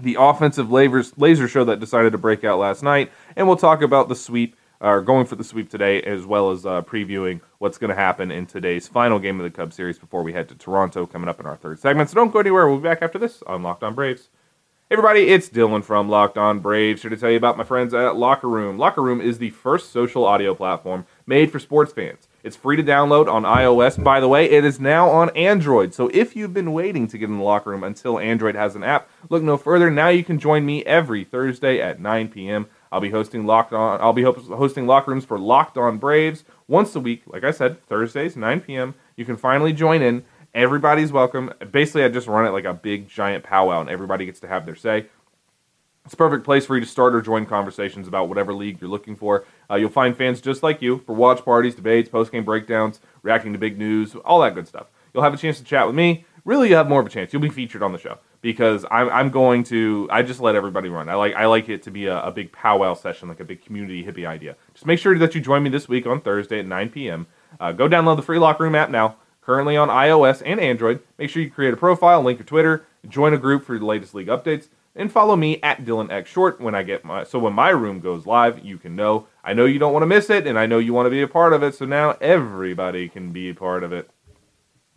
the 0.00 0.16
offensive 0.18 0.68
lasers, 0.68 1.12
laser 1.16 1.46
show 1.46 1.64
that 1.64 1.78
decided 1.78 2.12
to 2.12 2.18
break 2.18 2.42
out 2.42 2.58
last 2.58 2.82
night, 2.82 3.12
and 3.36 3.46
we'll 3.46 3.56
talk 3.56 3.82
about 3.82 4.08
the 4.08 4.16
sweep, 4.16 4.56
or 4.80 5.02
going 5.02 5.26
for 5.26 5.36
the 5.36 5.44
sweep 5.44 5.68
today, 5.68 6.02
as 6.02 6.24
well 6.24 6.50
as 6.50 6.64
uh, 6.64 6.82
previewing 6.82 7.40
what's 7.58 7.76
going 7.76 7.90
to 7.90 7.94
happen 7.94 8.30
in 8.30 8.46
today's 8.46 8.88
final 8.88 9.18
game 9.18 9.38
of 9.38 9.44
the 9.44 9.50
Cubs 9.50 9.76
series 9.76 9.98
before 9.98 10.22
we 10.22 10.32
head 10.32 10.48
to 10.48 10.54
Toronto 10.54 11.06
coming 11.06 11.28
up 11.28 11.38
in 11.38 11.46
our 11.46 11.56
third 11.56 11.78
segment. 11.78 12.08
So 12.08 12.14
don't 12.14 12.32
go 12.32 12.38
anywhere. 12.38 12.66
We'll 12.66 12.78
be 12.78 12.84
back 12.84 13.02
after 13.02 13.18
this 13.18 13.42
on 13.46 13.62
Locked 13.62 13.82
On 13.82 13.94
Braves. 13.94 14.30
Everybody, 14.92 15.28
it's 15.28 15.48
Dylan 15.48 15.84
from 15.84 16.08
Locked 16.08 16.36
On 16.36 16.58
Braves 16.58 17.02
here 17.02 17.10
to 17.10 17.16
tell 17.16 17.30
you 17.30 17.36
about 17.36 17.56
my 17.56 17.62
friends 17.62 17.94
at 17.94 18.16
Locker 18.16 18.48
Room. 18.48 18.76
Locker 18.76 19.00
Room 19.00 19.20
is 19.20 19.38
the 19.38 19.50
first 19.50 19.92
social 19.92 20.24
audio 20.24 20.52
platform 20.52 21.06
made 21.28 21.52
for 21.52 21.60
sports 21.60 21.92
fans. 21.92 22.26
It's 22.42 22.56
free 22.56 22.74
to 22.74 22.82
download 22.82 23.32
on 23.32 23.44
iOS. 23.44 24.02
By 24.02 24.18
the 24.18 24.26
way, 24.26 24.50
it 24.50 24.64
is 24.64 24.80
now 24.80 25.08
on 25.08 25.30
Android. 25.36 25.94
So 25.94 26.10
if 26.12 26.34
you've 26.34 26.52
been 26.52 26.72
waiting 26.72 27.06
to 27.06 27.18
get 27.18 27.28
in 27.28 27.38
the 27.38 27.44
locker 27.44 27.70
room 27.70 27.84
until 27.84 28.18
Android 28.18 28.56
has 28.56 28.74
an 28.74 28.82
app, 28.82 29.08
look 29.28 29.44
no 29.44 29.56
further. 29.56 29.92
Now 29.92 30.08
you 30.08 30.24
can 30.24 30.40
join 30.40 30.66
me 30.66 30.84
every 30.84 31.22
Thursday 31.22 31.80
at 31.80 32.00
9 32.00 32.26
p.m. 32.26 32.66
I'll 32.90 33.00
be 33.00 33.10
hosting 33.10 33.46
Locked 33.46 33.72
On. 33.72 34.00
I'll 34.00 34.12
be 34.12 34.24
hosting 34.24 34.88
locker 34.88 35.12
rooms 35.12 35.24
for 35.24 35.38
Locked 35.38 35.78
On 35.78 35.98
Braves 35.98 36.42
once 36.66 36.96
a 36.96 37.00
week. 37.00 37.22
Like 37.26 37.44
I 37.44 37.52
said, 37.52 37.80
Thursdays 37.86 38.34
9 38.34 38.60
p.m. 38.62 38.96
You 39.14 39.24
can 39.24 39.36
finally 39.36 39.72
join 39.72 40.02
in. 40.02 40.24
Everybody's 40.54 41.12
welcome. 41.12 41.52
Basically, 41.70 42.02
I 42.02 42.08
just 42.08 42.26
run 42.26 42.44
it 42.44 42.50
like 42.50 42.64
a 42.64 42.74
big 42.74 43.08
giant 43.08 43.44
powwow, 43.44 43.80
and 43.80 43.88
everybody 43.88 44.26
gets 44.26 44.40
to 44.40 44.48
have 44.48 44.66
their 44.66 44.74
say. 44.74 45.06
It's 46.04 46.14
a 46.14 46.16
perfect 46.16 46.44
place 46.44 46.66
for 46.66 46.74
you 46.74 46.80
to 46.80 46.86
start 46.86 47.14
or 47.14 47.20
join 47.20 47.46
conversations 47.46 48.08
about 48.08 48.28
whatever 48.28 48.52
league 48.52 48.80
you're 48.80 48.90
looking 48.90 49.14
for. 49.14 49.44
Uh, 49.70 49.76
you'll 49.76 49.90
find 49.90 50.16
fans 50.16 50.40
just 50.40 50.64
like 50.64 50.82
you 50.82 50.98
for 51.06 51.14
watch 51.14 51.44
parties, 51.44 51.76
debates, 51.76 52.08
post-game 52.08 52.44
breakdowns, 52.44 52.98
reacting 53.22 53.52
to 53.52 53.60
big 53.60 53.78
news, 53.78 54.16
all 54.16 54.40
that 54.40 54.56
good 54.56 54.66
stuff. 54.66 54.88
You'll 55.14 55.22
have 55.22 55.34
a 55.34 55.36
chance 55.36 55.58
to 55.58 55.64
chat 55.64 55.86
with 55.86 55.94
me. 55.94 56.24
Really, 56.44 56.70
you 56.70 56.74
have 56.74 56.88
more 56.88 57.00
of 57.00 57.06
a 57.06 57.10
chance. 57.10 57.32
You'll 57.32 57.42
be 57.42 57.48
featured 57.50 57.82
on 57.82 57.92
the 57.92 57.98
show 57.98 58.18
because 58.40 58.84
I'm, 58.90 59.08
I'm 59.10 59.30
going 59.30 59.62
to. 59.64 60.08
I 60.10 60.22
just 60.22 60.40
let 60.40 60.56
everybody 60.56 60.88
run. 60.88 61.08
I 61.08 61.14
like 61.14 61.34
I 61.34 61.46
like 61.46 61.68
it 61.68 61.82
to 61.84 61.92
be 61.92 62.06
a, 62.06 62.20
a 62.22 62.32
big 62.32 62.50
powwow 62.50 62.94
session, 62.94 63.28
like 63.28 63.38
a 63.38 63.44
big 63.44 63.64
community 63.64 64.02
hippie 64.02 64.26
idea. 64.26 64.56
Just 64.74 64.86
make 64.86 64.98
sure 64.98 65.16
that 65.16 65.34
you 65.36 65.40
join 65.40 65.62
me 65.62 65.70
this 65.70 65.88
week 65.88 66.06
on 66.06 66.20
Thursday 66.20 66.58
at 66.58 66.66
9 66.66 66.88
p.m. 66.88 67.28
Uh, 67.60 67.70
go 67.70 67.88
download 67.88 68.16
the 68.16 68.22
free 68.22 68.38
Locker 68.38 68.64
Room 68.64 68.74
app 68.74 68.90
now 68.90 69.16
currently 69.50 69.76
on 69.76 69.88
iOS 69.88 70.40
and 70.46 70.60
Android. 70.60 71.00
Make 71.18 71.28
sure 71.28 71.42
you 71.42 71.50
create 71.50 71.74
a 71.74 71.76
profile, 71.76 72.22
link 72.22 72.38
your 72.38 72.46
Twitter, 72.46 72.86
join 73.08 73.34
a 73.34 73.36
group 73.36 73.64
for 73.64 73.76
the 73.76 73.84
latest 73.84 74.14
league 74.14 74.28
updates, 74.28 74.68
and 74.94 75.10
follow 75.10 75.34
me 75.34 75.60
at 75.60 75.84
Dylan 75.84 76.08
X 76.08 76.30
Short 76.30 76.60
when 76.60 76.72
I 76.72 76.84
get 76.84 77.04
my 77.04 77.24
so 77.24 77.40
when 77.40 77.52
my 77.52 77.70
room 77.70 77.98
goes 77.98 78.26
live, 78.26 78.64
you 78.64 78.78
can 78.78 78.94
know. 78.94 79.26
I 79.42 79.52
know 79.52 79.64
you 79.64 79.80
don't 79.80 79.92
want 79.92 80.04
to 80.04 80.06
miss 80.06 80.30
it, 80.30 80.46
and 80.46 80.56
I 80.56 80.66
know 80.66 80.78
you 80.78 80.94
want 80.94 81.06
to 81.06 81.10
be 81.10 81.20
a 81.20 81.26
part 81.26 81.52
of 81.52 81.64
it. 81.64 81.74
So 81.74 81.84
now 81.84 82.12
everybody 82.20 83.08
can 83.08 83.32
be 83.32 83.50
a 83.50 83.54
part 83.54 83.82
of 83.82 83.92
it. 83.92 84.08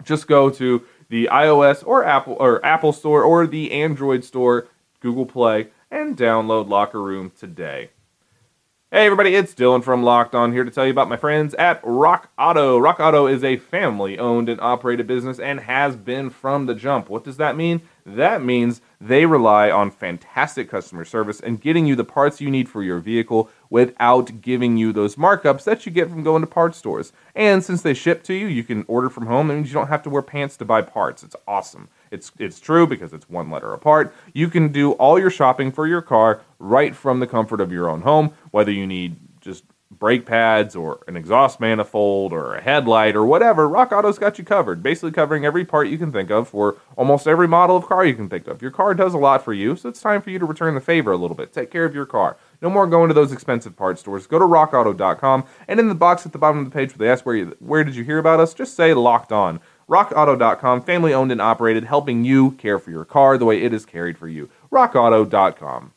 Just 0.04 0.28
go 0.28 0.52
to 0.52 0.86
the 1.10 1.28
iOS 1.32 1.84
or 1.84 2.06
Apple 2.06 2.38
or 2.40 2.64
Apple 2.64 2.94
Store 2.94 3.24
or 3.24 3.48
the 3.48 3.72
Android 3.72 4.24
Store, 4.24 4.68
Google 5.00 5.26
Play, 5.26 5.70
and 5.90 6.16
download 6.16 6.70
Locker 6.70 7.02
Room 7.02 7.32
today. 7.36 7.90
Hey 8.94 9.08
everybody, 9.08 9.34
it's 9.34 9.56
Dylan 9.56 9.84
from 9.84 10.04
Locked 10.04 10.36
On 10.36 10.52
here 10.52 10.64
to 10.64 10.70
tell 10.70 10.86
you 10.86 10.92
about 10.92 11.10
my 11.10 11.18
friends 11.18 11.56
at 11.56 11.82
Rock 11.84 12.30
Auto. 12.38 12.78
Rock 12.78 13.00
Auto 13.00 13.26
is 13.26 13.44
a 13.44 13.58
family 13.58 14.20
owned 14.20 14.50
and 14.50 14.62
operated 14.62 15.08
business 15.08 15.40
and 15.40 15.62
has 15.62 15.96
been 15.96 16.30
from 16.30 16.68
the 16.68 16.76
jump. 16.76 17.10
What 17.10 17.24
does 17.24 17.38
that 17.38 17.58
mean? 17.58 17.82
That 18.06 18.44
means 18.44 18.82
they 19.00 19.26
rely 19.26 19.72
on 19.72 19.92
fantastic 19.92 20.70
customer 20.70 21.06
service 21.06 21.40
and 21.40 21.62
getting 21.62 21.86
you 21.86 21.96
the 21.96 22.04
parts 22.04 22.42
you 22.42 22.52
need 22.52 22.68
for 22.68 22.84
your 22.84 23.00
vehicle 23.00 23.50
without 23.70 24.42
giving 24.42 24.78
you 24.78 24.92
those 24.92 25.16
markups 25.16 25.64
that 25.64 25.86
you 25.86 25.92
get 25.92 26.10
from 26.10 26.24
going 26.24 26.42
to 26.42 26.48
parts 26.48 26.78
stores. 26.78 27.14
And 27.34 27.64
since 27.64 27.82
they 27.82 27.94
ship 27.94 28.24
to 28.24 28.34
you, 28.34 28.48
you 28.48 28.64
can 28.64 28.84
order 28.88 29.10
from 29.10 29.28
home. 29.28 29.48
That 29.48 29.56
means 29.56 29.70
you 29.70 29.74
don't 29.74 29.88
have 29.88 30.04
to 30.04 30.10
wear 30.10 30.22
pants 30.22 30.58
to 30.58 30.66
buy 30.66 30.82
parts. 30.82 31.24
It's 31.24 31.36
awesome. 31.48 31.88
It's 32.12 32.32
it's 32.38 32.60
true 32.60 32.86
because 32.86 33.14
it's 33.14 33.30
one 33.30 33.50
letter 33.50 33.74
apart. 33.74 34.14
You 34.34 34.50
can 34.50 34.72
do 34.72 34.92
all 34.94 35.18
your 35.18 35.32
shopping 35.32 35.72
for 35.72 35.88
your 35.88 36.02
car 36.02 36.42
right 36.60 36.96
from 36.96 37.20
the 37.20 37.28
comfort 37.28 37.62
of 37.62 37.72
your 37.72 37.90
own 37.90 38.02
home, 38.02 38.34
whether 38.52 38.72
you 38.72 38.86
need 38.86 39.16
just 39.42 39.64
brake 40.00 40.26
pads 40.26 40.76
or 40.76 41.04
an 41.08 41.16
exhaust 41.16 41.60
manifold 41.60 42.34
or 42.34 42.56
a 42.56 42.62
headlight 42.62 43.16
or 43.16 43.26
whatever, 43.26 43.68
Rock 43.68 43.92
Auto's 43.92 44.20
got 44.20 44.38
you 44.38 44.44
covered. 44.44 44.84
Basically 44.84 45.12
covering 45.12 45.46
every 45.46 45.66
part 45.66 45.88
you 45.88 45.98
can 45.98 46.12
think 46.12 46.30
of 46.30 46.48
for 46.50 46.78
almost 46.98 47.28
every 47.28 47.48
model 47.48 47.78
of 47.78 47.86
car 47.86 48.06
you 48.06 48.14
can 48.14 48.30
think 48.30 48.48
of. 48.48 48.62
Your 48.62 48.72
car 48.72 48.94
does 48.94 49.14
a 49.14 49.18
lot 49.18 49.44
for 49.44 49.54
you, 49.54 49.76
so 49.76 49.90
it's 49.90 50.02
time 50.02 50.22
for 50.22 50.30
you 50.30 50.40
to 50.40 50.46
return 50.46 50.76
the 50.76 50.82
favor 50.82 51.12
a 51.12 51.18
little 51.18 51.36
bit. 51.36 51.54
Take 51.54 51.72
care 51.72 51.86
of 51.86 51.96
your 51.96 52.06
car. 52.06 52.38
No 52.62 52.70
more 52.70 52.88
going 52.88 53.10
to 53.10 53.14
those 53.14 53.32
expensive 53.32 53.76
parts 53.76 54.02
stores. 54.02 54.28
Go 54.28 54.40
to 54.40 54.46
rockauto.com 54.46 55.46
and 55.68 55.80
in 55.80 55.90
the 55.90 55.96
box 55.96 56.26
at 56.26 56.32
the 56.32 56.38
bottom 56.38 56.60
of 56.60 56.66
the 56.66 56.72
page 56.72 56.92
where 56.92 57.08
they 57.08 57.12
ask 57.12 57.26
where 57.26 57.36
you, 57.36 57.56
where 57.60 57.84
did 57.84 57.96
you 57.96 58.04
hear 58.04 58.20
about 58.20 58.40
us, 58.40 58.54
just 58.54 58.76
say 58.76 58.94
locked 58.94 59.32
on. 59.32 59.60
RockAuto.com, 59.90 60.82
family 60.84 61.14
owned 61.14 61.32
and 61.32 61.42
operated, 61.42 61.84
helping 61.84 62.24
you 62.24 62.52
care 62.52 62.80
for 62.80 62.90
your 62.90 63.06
car 63.06 63.38
the 63.38 63.46
way 63.46 63.62
it 63.62 63.74
is 63.74 63.86
cared 63.86 64.18
for 64.18 64.28
you. 64.28 64.50
RockAuto.com. 64.72 65.92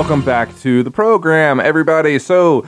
Welcome 0.00 0.22
back 0.22 0.58
to 0.60 0.82
the 0.82 0.90
program, 0.90 1.60
everybody. 1.60 2.18
So, 2.18 2.66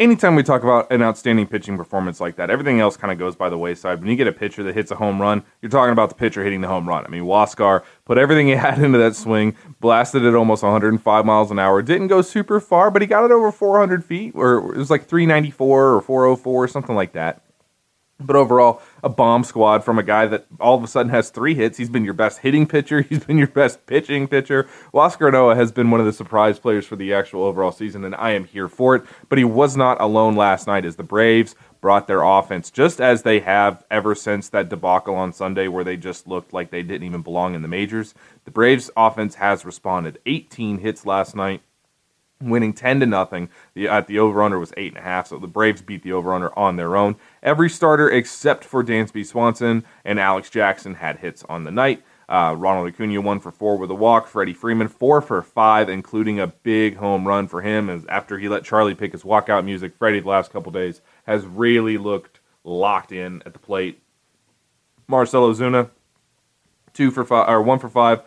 anytime 0.00 0.34
we 0.34 0.42
talk 0.42 0.64
about 0.64 0.90
an 0.90 1.00
outstanding 1.00 1.46
pitching 1.46 1.76
performance 1.76 2.20
like 2.20 2.34
that, 2.36 2.50
everything 2.50 2.80
else 2.80 2.96
kind 2.96 3.12
of 3.12 3.20
goes 3.20 3.36
by 3.36 3.48
the 3.48 3.56
wayside. 3.56 4.00
When 4.00 4.10
you 4.10 4.16
get 4.16 4.26
a 4.26 4.32
pitcher 4.32 4.64
that 4.64 4.74
hits 4.74 4.90
a 4.90 4.96
home 4.96 5.22
run, 5.22 5.44
you're 5.62 5.70
talking 5.70 5.92
about 5.92 6.08
the 6.08 6.16
pitcher 6.16 6.42
hitting 6.42 6.62
the 6.62 6.66
home 6.66 6.88
run. 6.88 7.06
I 7.06 7.08
mean, 7.08 7.22
Huascar 7.22 7.84
put 8.04 8.18
everything 8.18 8.48
he 8.48 8.54
had 8.56 8.80
into 8.80 8.98
that 8.98 9.14
swing, 9.14 9.54
blasted 9.78 10.24
it 10.24 10.34
almost 10.34 10.64
105 10.64 11.24
miles 11.24 11.52
an 11.52 11.60
hour. 11.60 11.82
Didn't 11.82 12.08
go 12.08 12.20
super 12.20 12.58
far, 12.58 12.90
but 12.90 13.00
he 13.00 13.06
got 13.06 13.24
it 13.24 13.30
over 13.30 13.52
400 13.52 14.04
feet, 14.04 14.32
or 14.34 14.56
it 14.74 14.76
was 14.76 14.90
like 14.90 15.06
394 15.06 15.94
or 15.94 16.00
404 16.00 16.64
or 16.64 16.66
something 16.66 16.96
like 16.96 17.12
that. 17.12 17.44
But 18.18 18.34
overall, 18.34 18.82
a 19.06 19.08
bomb 19.08 19.44
squad 19.44 19.84
from 19.84 20.00
a 20.00 20.02
guy 20.02 20.26
that 20.26 20.46
all 20.58 20.76
of 20.76 20.82
a 20.82 20.88
sudden 20.88 21.10
has 21.10 21.30
three 21.30 21.54
hits. 21.54 21.78
He's 21.78 21.88
been 21.88 22.04
your 22.04 22.12
best 22.12 22.40
hitting 22.40 22.66
pitcher. 22.66 23.02
He's 23.08 23.24
been 23.24 23.38
your 23.38 23.46
best 23.46 23.86
pitching 23.86 24.26
pitcher. 24.26 24.68
Huascar 24.92 25.30
Ynoa 25.30 25.54
has 25.54 25.70
been 25.70 25.92
one 25.92 26.00
of 26.00 26.06
the 26.06 26.12
surprise 26.12 26.58
players 26.58 26.84
for 26.86 26.96
the 26.96 27.14
actual 27.14 27.44
overall 27.44 27.70
season, 27.70 28.04
and 28.04 28.16
I 28.16 28.32
am 28.32 28.44
here 28.44 28.66
for 28.68 28.96
it. 28.96 29.04
But 29.28 29.38
he 29.38 29.44
was 29.44 29.76
not 29.76 30.00
alone 30.00 30.34
last 30.34 30.66
night 30.66 30.84
as 30.84 30.96
the 30.96 31.04
Braves 31.04 31.54
brought 31.80 32.08
their 32.08 32.22
offense 32.22 32.68
just 32.68 33.00
as 33.00 33.22
they 33.22 33.38
have 33.38 33.84
ever 33.92 34.16
since 34.16 34.48
that 34.48 34.68
debacle 34.68 35.14
on 35.14 35.32
Sunday 35.32 35.68
where 35.68 35.84
they 35.84 35.96
just 35.96 36.26
looked 36.26 36.52
like 36.52 36.72
they 36.72 36.82
didn't 36.82 37.06
even 37.06 37.22
belong 37.22 37.54
in 37.54 37.62
the 37.62 37.68
majors. 37.68 38.12
The 38.44 38.50
Braves 38.50 38.90
offense 38.96 39.36
has 39.36 39.64
responded. 39.64 40.18
18 40.26 40.78
hits 40.78 41.06
last 41.06 41.36
night 41.36 41.62
winning 42.40 42.72
10 42.72 43.00
to 43.00 43.06
nothing. 43.06 43.48
The 43.74 43.88
at 43.88 44.06
the 44.06 44.18
over 44.18 44.42
under 44.42 44.58
was 44.58 44.72
8.5, 44.72 45.28
so 45.28 45.38
the 45.38 45.46
Braves 45.46 45.82
beat 45.82 46.02
the 46.02 46.12
over 46.12 46.34
under 46.34 46.56
on 46.58 46.76
their 46.76 46.96
own. 46.96 47.16
Every 47.42 47.70
starter 47.70 48.10
except 48.10 48.64
for 48.64 48.84
Dansby 48.84 49.24
Swanson 49.24 49.84
and 50.04 50.20
Alex 50.20 50.50
Jackson 50.50 50.94
had 50.94 51.18
hits 51.18 51.44
on 51.48 51.64
the 51.64 51.70
night. 51.70 52.02
Uh, 52.28 52.54
Ronald 52.58 52.88
Acuna 52.88 53.20
one 53.20 53.38
for 53.38 53.52
four 53.52 53.76
with 53.76 53.90
a 53.90 53.94
walk. 53.94 54.26
Freddie 54.26 54.52
Freeman 54.52 54.88
four 54.88 55.20
for 55.20 55.40
five, 55.42 55.88
including 55.88 56.40
a 56.40 56.48
big 56.48 56.96
home 56.96 57.26
run 57.26 57.46
for 57.46 57.62
him. 57.62 57.88
As 57.88 58.04
after 58.06 58.38
he 58.38 58.48
let 58.48 58.64
Charlie 58.64 58.96
pick 58.96 59.12
his 59.12 59.22
walkout 59.22 59.64
music, 59.64 59.94
Freddie 59.96 60.20
the 60.20 60.28
last 60.28 60.50
couple 60.50 60.72
days 60.72 61.00
has 61.24 61.46
really 61.46 61.98
looked 61.98 62.40
locked 62.64 63.12
in 63.12 63.42
at 63.46 63.52
the 63.52 63.60
plate. 63.60 64.02
Marcell 65.06 65.48
Ozuna 65.52 65.90
two 66.96 67.10
for 67.10 67.24
five 67.24 67.48
or 67.48 67.62
one 67.62 67.78
for 67.78 67.88
five 67.88 68.22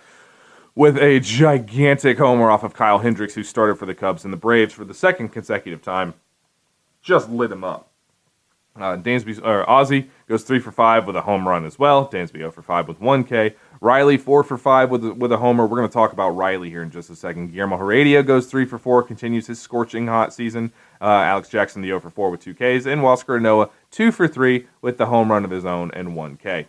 with 0.75 0.97
a 0.97 1.19
gigantic 1.19 2.17
homer 2.17 2.49
off 2.49 2.63
of 2.63 2.73
Kyle 2.73 2.99
Hendricks, 2.99 3.35
who 3.35 3.43
started 3.43 3.75
for 3.75 3.85
the 3.85 3.95
Cubs 3.95 4.23
and 4.23 4.33
the 4.33 4.37
Braves 4.37 4.73
for 4.73 4.85
the 4.85 4.93
second 4.93 5.29
consecutive 5.29 5.81
time. 5.81 6.13
Just 7.01 7.29
lit 7.29 7.51
him 7.51 7.63
up. 7.63 7.89
Uh, 8.75 8.95
Dansby 8.95 9.43
or 9.43 9.69
Ozzie 9.69 10.09
goes 10.27 10.43
three 10.43 10.59
for 10.59 10.71
five 10.71 11.05
with 11.05 11.15
a 11.15 11.21
home 11.21 11.47
run 11.47 11.65
as 11.65 11.77
well. 11.77 12.07
Dansby 12.07 12.37
0 12.37 12.51
for 12.51 12.61
five 12.61 12.87
with 12.87 13.01
one 13.01 13.23
K. 13.23 13.55
Riley 13.81 14.17
four 14.17 14.43
for 14.43 14.57
five 14.57 14.89
with 14.89 15.03
with 15.03 15.31
a 15.31 15.37
homer. 15.37 15.65
We're 15.65 15.77
going 15.77 15.89
to 15.89 15.93
talk 15.93 16.13
about 16.13 16.31
Riley 16.31 16.69
here 16.69 16.81
in 16.81 16.91
just 16.91 17.09
a 17.09 17.15
second. 17.15 17.51
Guillermo 17.51 17.77
Heredia 17.77 18.23
goes 18.23 18.47
three 18.47 18.65
for 18.65 18.77
four, 18.77 19.03
continues 19.03 19.47
his 19.47 19.59
scorching 19.59 20.07
hot 20.07 20.33
season. 20.33 20.71
Uh, 21.01 21.05
Alex 21.05 21.49
Jackson 21.49 21.81
the 21.81 21.89
0 21.89 21.99
for 21.99 22.09
four 22.09 22.29
with 22.29 22.41
two 22.41 22.53
Ks, 22.53 22.85
and 22.85 23.01
Huascar 23.01 23.39
Ynoa 23.39 23.69
two 23.91 24.11
for 24.11 24.27
three 24.27 24.67
with 24.81 24.97
the 24.97 25.07
home 25.07 25.31
run 25.31 25.43
of 25.43 25.51
his 25.51 25.65
own 25.65 25.91
and 25.93 26.15
one 26.15 26.37
K. 26.37 26.67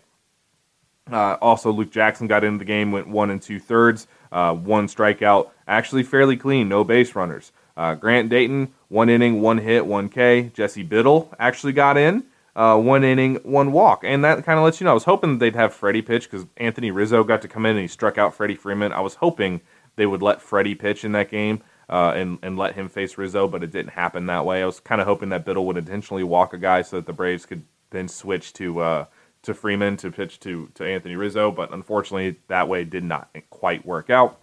Uh, 1.10 1.36
also, 1.40 1.70
Luke 1.70 1.90
Jackson 1.90 2.26
got 2.26 2.44
into 2.44 2.58
the 2.58 2.64
game, 2.64 2.92
went 2.92 3.08
one 3.08 3.30
and 3.30 3.40
two 3.42 3.58
thirds. 3.58 4.06
uh, 4.32 4.54
one 4.54 4.86
strikeout, 4.86 5.50
actually 5.66 6.02
fairly 6.02 6.36
clean, 6.36 6.68
no 6.68 6.84
base 6.84 7.14
runners. 7.14 7.52
Uh, 7.76 7.94
Grant 7.94 8.28
Dayton, 8.28 8.72
one 8.88 9.08
inning, 9.08 9.40
one 9.40 9.58
hit, 9.58 9.86
one 9.86 10.08
K. 10.08 10.50
Jesse 10.54 10.82
Biddle 10.82 11.34
actually 11.38 11.72
got 11.72 11.96
in, 11.96 12.24
uh, 12.54 12.76
one 12.76 13.04
inning, 13.04 13.36
one 13.42 13.72
walk, 13.72 14.02
and 14.04 14.24
that 14.24 14.44
kind 14.44 14.58
of 14.58 14.64
lets 14.64 14.80
you 14.80 14.84
know. 14.84 14.90
I 14.90 14.94
was 14.94 15.04
hoping 15.04 15.38
they'd 15.38 15.56
have 15.56 15.72
Freddie 15.72 16.02
pitch 16.02 16.30
because 16.30 16.46
Anthony 16.56 16.90
Rizzo 16.90 17.24
got 17.24 17.42
to 17.42 17.48
come 17.48 17.64
in 17.64 17.72
and 17.72 17.80
he 17.80 17.88
struck 17.88 18.18
out 18.18 18.34
Freddie 18.34 18.56
Freeman. 18.56 18.92
I 18.92 19.00
was 19.00 19.16
hoping 19.16 19.60
they 19.96 20.06
would 20.06 20.22
let 20.22 20.42
Freddie 20.42 20.74
pitch 20.74 21.04
in 21.04 21.12
that 21.12 21.30
game 21.30 21.62
uh, 21.88 22.12
and 22.14 22.38
and 22.42 22.58
let 22.58 22.74
him 22.74 22.88
face 22.88 23.16
Rizzo, 23.16 23.48
but 23.48 23.62
it 23.62 23.70
didn't 23.70 23.92
happen 23.92 24.26
that 24.26 24.44
way. 24.44 24.62
I 24.62 24.66
was 24.66 24.80
kind 24.80 25.00
of 25.00 25.06
hoping 25.06 25.30
that 25.30 25.44
Biddle 25.44 25.66
would 25.66 25.76
intentionally 25.78 26.24
walk 26.24 26.52
a 26.52 26.58
guy 26.58 26.82
so 26.82 26.96
that 26.96 27.06
the 27.06 27.12
Braves 27.12 27.46
could 27.46 27.62
then 27.90 28.08
switch 28.08 28.52
to 28.54 28.80
uh, 28.80 29.04
to 29.42 29.54
Freeman 29.54 29.96
to 29.98 30.10
pitch 30.10 30.40
to 30.40 30.70
to 30.74 30.84
Anthony 30.84 31.16
Rizzo, 31.16 31.50
but 31.50 31.72
unfortunately 31.72 32.40
that 32.48 32.68
way 32.68 32.84
did 32.84 33.04
not 33.04 33.34
quite 33.50 33.84
work 33.86 34.10
out. 34.10 34.40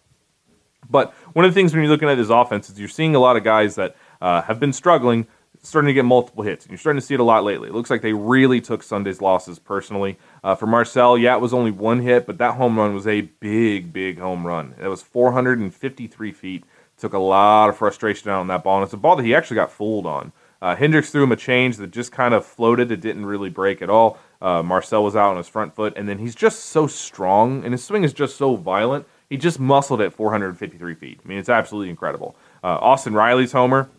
But 0.89 1.13
one 1.33 1.45
of 1.45 1.51
the 1.51 1.59
things 1.59 1.73
when 1.73 1.83
you're 1.83 1.91
looking 1.91 2.09
at 2.09 2.17
his 2.17 2.29
offense 2.29 2.69
is 2.69 2.79
you're 2.79 2.87
seeing 2.87 3.15
a 3.15 3.19
lot 3.19 3.37
of 3.37 3.43
guys 3.43 3.75
that 3.75 3.95
uh, 4.21 4.41
have 4.43 4.59
been 4.59 4.73
struggling, 4.73 5.27
starting 5.61 5.87
to 5.87 5.93
get 5.93 6.05
multiple 6.05 6.43
hits. 6.43 6.65
And 6.65 6.71
you're 6.71 6.77
starting 6.77 6.99
to 6.99 7.05
see 7.05 7.13
it 7.13 7.19
a 7.19 7.23
lot 7.23 7.43
lately. 7.43 7.69
It 7.69 7.75
looks 7.75 7.89
like 7.89 8.01
they 8.01 8.13
really 8.13 8.61
took 8.61 8.83
Sunday's 8.83 9.21
losses 9.21 9.59
personally. 9.59 10.17
Uh, 10.43 10.55
for 10.55 10.65
Marcell, 10.65 11.17
yeah, 11.17 11.35
it 11.35 11.41
was 11.41 11.53
only 11.53 11.71
one 11.71 12.01
hit, 12.01 12.25
but 12.25 12.37
that 12.37 12.55
home 12.55 12.77
run 12.77 12.93
was 12.93 13.07
a 13.07 13.21
big, 13.21 13.91
big 13.91 14.19
home 14.19 14.47
run. 14.47 14.75
It 14.81 14.87
was 14.87 15.01
453 15.03 16.31
feet. 16.31 16.63
Took 16.97 17.13
a 17.13 17.19
lot 17.19 17.69
of 17.69 17.77
frustration 17.77 18.31
out 18.31 18.39
on 18.39 18.47
that 18.47 18.63
ball, 18.63 18.77
and 18.77 18.83
it's 18.83 18.93
a 18.93 18.97
ball 18.97 19.15
that 19.17 19.25
he 19.25 19.35
actually 19.35 19.55
got 19.55 19.71
fooled 19.71 20.07
on. 20.07 20.31
Uh, 20.59 20.75
Hendricks 20.75 21.11
threw 21.11 21.23
him 21.23 21.31
a 21.31 21.35
change 21.35 21.77
that 21.77 21.91
just 21.91 22.11
kind 22.11 22.33
of 22.33 22.43
floated. 22.43 22.91
It 22.91 23.01
didn't 23.01 23.27
really 23.27 23.51
break 23.51 23.83
at 23.83 23.89
all. 23.89 24.17
Uh, 24.41 24.61
Marcell 24.63 25.03
was 25.03 25.15
out 25.15 25.31
on 25.31 25.37
his 25.37 25.47
front 25.47 25.75
foot, 25.75 25.93
and 25.95 26.07
then 26.07 26.19
he's 26.19 26.35
just 26.35 26.65
so 26.65 26.87
strong, 26.87 27.63
and 27.63 27.73
his 27.73 27.83
swing 27.83 28.03
is 28.03 28.13
just 28.13 28.37
so 28.37 28.55
violent. 28.55 29.05
He 29.29 29.37
just 29.37 29.59
muscled 29.59 30.01
it 30.01 30.13
453 30.13 30.95
feet. 30.95 31.19
I 31.23 31.27
mean, 31.27 31.37
it's 31.37 31.49
absolutely 31.49 31.89
incredible. 31.89 32.35
Uh, 32.63 32.77
Austin 32.79 33.13
Riley's 33.13 33.51
homer, 33.51 33.89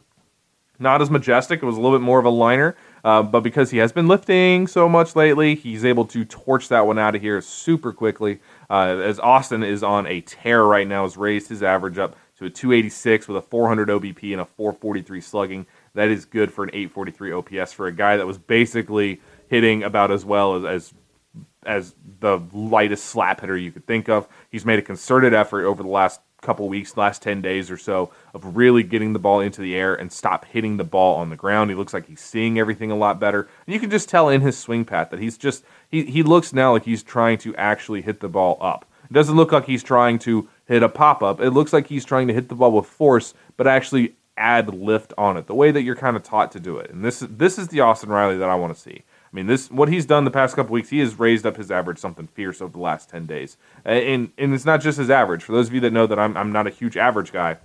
not 0.78 1.02
as 1.02 1.10
majestic. 1.10 1.62
It 1.62 1.66
was 1.66 1.76
a 1.76 1.80
little 1.80 1.98
bit 1.98 2.04
more 2.04 2.18
of 2.18 2.24
a 2.24 2.30
liner, 2.30 2.76
uh, 3.04 3.22
but 3.22 3.40
because 3.40 3.70
he 3.70 3.78
has 3.78 3.92
been 3.92 4.08
lifting 4.08 4.66
so 4.66 4.88
much 4.88 5.16
lately, 5.16 5.54
he's 5.54 5.84
able 5.84 6.04
to 6.06 6.24
torch 6.24 6.68
that 6.68 6.86
one 6.86 6.98
out 6.98 7.14
of 7.14 7.20
here 7.20 7.40
super 7.40 7.92
quickly. 7.92 8.40
Uh, 8.70 9.00
as 9.02 9.18
Austin 9.18 9.62
is 9.62 9.82
on 9.82 10.06
a 10.06 10.20
tear 10.20 10.64
right 10.64 10.86
now, 10.86 11.02
has 11.02 11.16
raised 11.16 11.48
his 11.48 11.62
average 11.62 11.98
up 11.98 12.16
to 12.38 12.46
a 12.46 12.50
286 12.50 13.26
with 13.26 13.36
a 13.36 13.42
400 13.42 13.88
OBP 13.88 14.32
and 14.32 14.40
a 14.40 14.44
443 14.44 15.20
slugging. 15.20 15.66
That 15.94 16.08
is 16.08 16.24
good 16.24 16.52
for 16.52 16.62
an 16.62 16.70
843 16.72 17.32
OPS 17.32 17.72
for 17.72 17.88
a 17.88 17.92
guy 17.92 18.16
that 18.16 18.26
was 18.26 18.38
basically 18.38 19.20
hitting 19.48 19.82
about 19.82 20.10
as 20.10 20.24
well 20.24 20.56
as, 20.56 20.64
as 20.64 20.94
as 21.66 21.94
the 22.20 22.40
lightest 22.52 23.04
slap 23.04 23.40
hitter 23.40 23.56
you 23.56 23.70
could 23.70 23.86
think 23.86 24.08
of. 24.08 24.26
He's 24.50 24.64
made 24.64 24.78
a 24.78 24.82
concerted 24.82 25.34
effort 25.34 25.66
over 25.66 25.82
the 25.82 25.88
last 25.88 26.20
couple 26.40 26.68
weeks, 26.68 26.96
last 26.96 27.20
10 27.22 27.42
days 27.42 27.70
or 27.70 27.76
so, 27.76 28.10
of 28.32 28.56
really 28.56 28.82
getting 28.82 29.12
the 29.12 29.18
ball 29.18 29.40
into 29.40 29.60
the 29.60 29.74
air 29.74 29.94
and 29.94 30.12
stop 30.12 30.44
hitting 30.44 30.76
the 30.76 30.84
ball 30.84 31.16
on 31.16 31.30
the 31.30 31.36
ground. 31.36 31.70
He 31.70 31.76
looks 31.76 31.92
like 31.92 32.06
he's 32.06 32.20
seeing 32.20 32.58
everything 32.58 32.90
a 32.90 32.96
lot 32.96 33.18
better. 33.18 33.48
And 33.66 33.74
you 33.74 33.80
can 33.80 33.90
just 33.90 34.08
tell 34.08 34.28
in 34.28 34.40
his 34.40 34.56
swing 34.56 34.84
path 34.84 35.10
that 35.10 35.20
he's 35.20 35.36
just, 35.36 35.64
he, 35.90 36.04
he 36.04 36.22
looks 36.22 36.52
now 36.52 36.72
like 36.72 36.84
he's 36.84 37.02
trying 37.02 37.38
to 37.38 37.54
actually 37.56 38.02
hit 38.02 38.20
the 38.20 38.28
ball 38.28 38.56
up. 38.60 38.86
It 39.10 39.12
doesn't 39.12 39.36
look 39.36 39.52
like 39.52 39.66
he's 39.66 39.82
trying 39.82 40.18
to 40.20 40.48
hit 40.66 40.82
a 40.82 40.88
pop 40.88 41.22
up. 41.22 41.40
It 41.40 41.50
looks 41.50 41.72
like 41.72 41.88
he's 41.88 42.04
trying 42.04 42.28
to 42.28 42.34
hit 42.34 42.48
the 42.48 42.54
ball 42.54 42.72
with 42.72 42.86
force, 42.86 43.34
but 43.56 43.66
actually 43.66 44.14
add 44.36 44.72
lift 44.72 45.12
on 45.18 45.36
it, 45.36 45.48
the 45.48 45.54
way 45.54 45.72
that 45.72 45.82
you're 45.82 45.96
kind 45.96 46.16
of 46.16 46.22
taught 46.22 46.52
to 46.52 46.60
do 46.60 46.76
it. 46.78 46.90
And 46.90 47.04
this, 47.04 47.20
this 47.28 47.58
is 47.58 47.68
the 47.68 47.80
Austin 47.80 48.10
Riley 48.10 48.36
that 48.36 48.48
I 48.48 48.54
want 48.54 48.74
to 48.74 48.80
see. 48.80 49.02
I 49.30 49.36
mean, 49.36 49.46
this 49.46 49.70
what 49.70 49.88
he's 49.88 50.06
done 50.06 50.24
the 50.24 50.30
past 50.30 50.56
couple 50.56 50.72
weeks. 50.72 50.88
He 50.88 51.00
has 51.00 51.18
raised 51.18 51.44
up 51.44 51.56
his 51.56 51.70
average 51.70 51.98
something 51.98 52.26
fierce 52.28 52.62
over 52.62 52.72
the 52.72 52.78
last 52.78 53.10
ten 53.10 53.26
days, 53.26 53.58
and 53.84 54.32
and 54.38 54.54
it's 54.54 54.64
not 54.64 54.80
just 54.80 54.96
his 54.96 55.10
average. 55.10 55.42
For 55.42 55.52
those 55.52 55.68
of 55.68 55.74
you 55.74 55.80
that 55.80 55.92
know 55.92 56.06
that 56.06 56.18
I'm 56.18 56.36
I'm 56.36 56.50
not 56.50 56.66
a 56.66 56.70
huge 56.70 56.96
average 56.96 57.30
guy, 57.30 57.58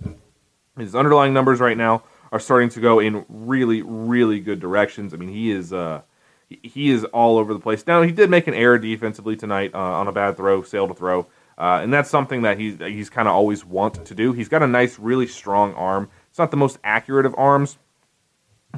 his 0.76 0.94
underlying 0.94 1.32
numbers 1.32 1.60
right 1.60 1.76
now 1.76 2.02
are 2.32 2.40
starting 2.40 2.68
to 2.70 2.80
go 2.80 2.98
in 2.98 3.24
really 3.28 3.80
really 3.80 4.40
good 4.40 4.60
directions. 4.60 5.14
I 5.14 5.16
mean, 5.16 5.30
he 5.30 5.50
is 5.50 5.72
uh 5.72 6.02
he 6.48 6.90
is 6.90 7.04
all 7.06 7.38
over 7.38 7.54
the 7.54 7.60
place. 7.60 7.86
Now 7.86 8.02
he 8.02 8.12
did 8.12 8.30
make 8.30 8.46
an 8.46 8.54
error 8.54 8.78
defensively 8.78 9.36
tonight 9.36 9.74
uh, 9.74 9.78
on 9.78 10.08
a 10.08 10.12
bad 10.12 10.36
throw, 10.36 10.62
sail 10.62 10.86
to 10.88 10.94
throw, 10.94 11.26
uh, 11.56 11.80
and 11.82 11.92
that's 11.92 12.10
something 12.10 12.42
that 12.42 12.58
he's 12.58 12.78
he's 12.78 13.08
kind 13.08 13.28
of 13.28 13.34
always 13.34 13.64
want 13.64 14.04
to 14.04 14.14
do. 14.14 14.32
He's 14.32 14.48
got 14.48 14.62
a 14.62 14.66
nice, 14.66 14.98
really 14.98 15.26
strong 15.26 15.72
arm. 15.74 16.10
It's 16.28 16.38
not 16.38 16.50
the 16.50 16.56
most 16.56 16.78
accurate 16.84 17.26
of 17.26 17.34
arms, 17.38 17.78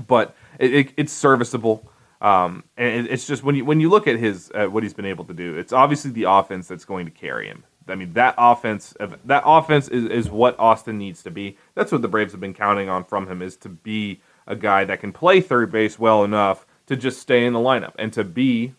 but 0.06 0.36
it, 0.58 0.74
it, 0.74 0.92
it's 0.96 1.12
serviceable. 1.12 1.90
Um, 2.20 2.64
and 2.76 3.06
it's 3.06 3.26
just 3.26 3.42
when 3.44 3.54
you 3.54 3.64
when 3.64 3.80
you 3.80 3.90
look 3.90 4.06
at 4.06 4.18
his 4.18 4.50
what 4.54 4.82
he's 4.82 4.94
been 4.94 5.06
able 5.06 5.24
to 5.26 5.34
do, 5.34 5.56
it's 5.56 5.72
obviously 5.72 6.10
the 6.10 6.24
offense 6.24 6.68
that's 6.68 6.84
going 6.84 7.04
to 7.06 7.12
carry 7.12 7.46
him. 7.46 7.64
I 7.88 7.94
mean 7.94 8.14
that 8.14 8.34
offense 8.38 8.94
that 9.24 9.42
offense 9.46 9.88
is, 9.88 10.04
is 10.06 10.30
what 10.30 10.58
Austin 10.58 10.98
needs 10.98 11.22
to 11.24 11.30
be. 11.30 11.56
That's 11.74 11.92
what 11.92 12.02
the 12.02 12.08
Braves 12.08 12.32
have 12.32 12.40
been 12.40 12.54
counting 12.54 12.88
on 12.88 13.04
from 13.04 13.28
him 13.28 13.42
is 13.42 13.56
to 13.58 13.68
be 13.68 14.20
a 14.46 14.56
guy 14.56 14.84
that 14.84 15.00
can 15.00 15.12
play 15.12 15.40
third 15.40 15.70
base 15.70 15.98
well 15.98 16.24
enough 16.24 16.66
to 16.86 16.96
just 16.96 17.20
stay 17.20 17.44
in 17.44 17.52
the 17.52 17.58
lineup 17.58 17.92
and 17.98 18.12
to 18.12 18.24
be 18.24 18.74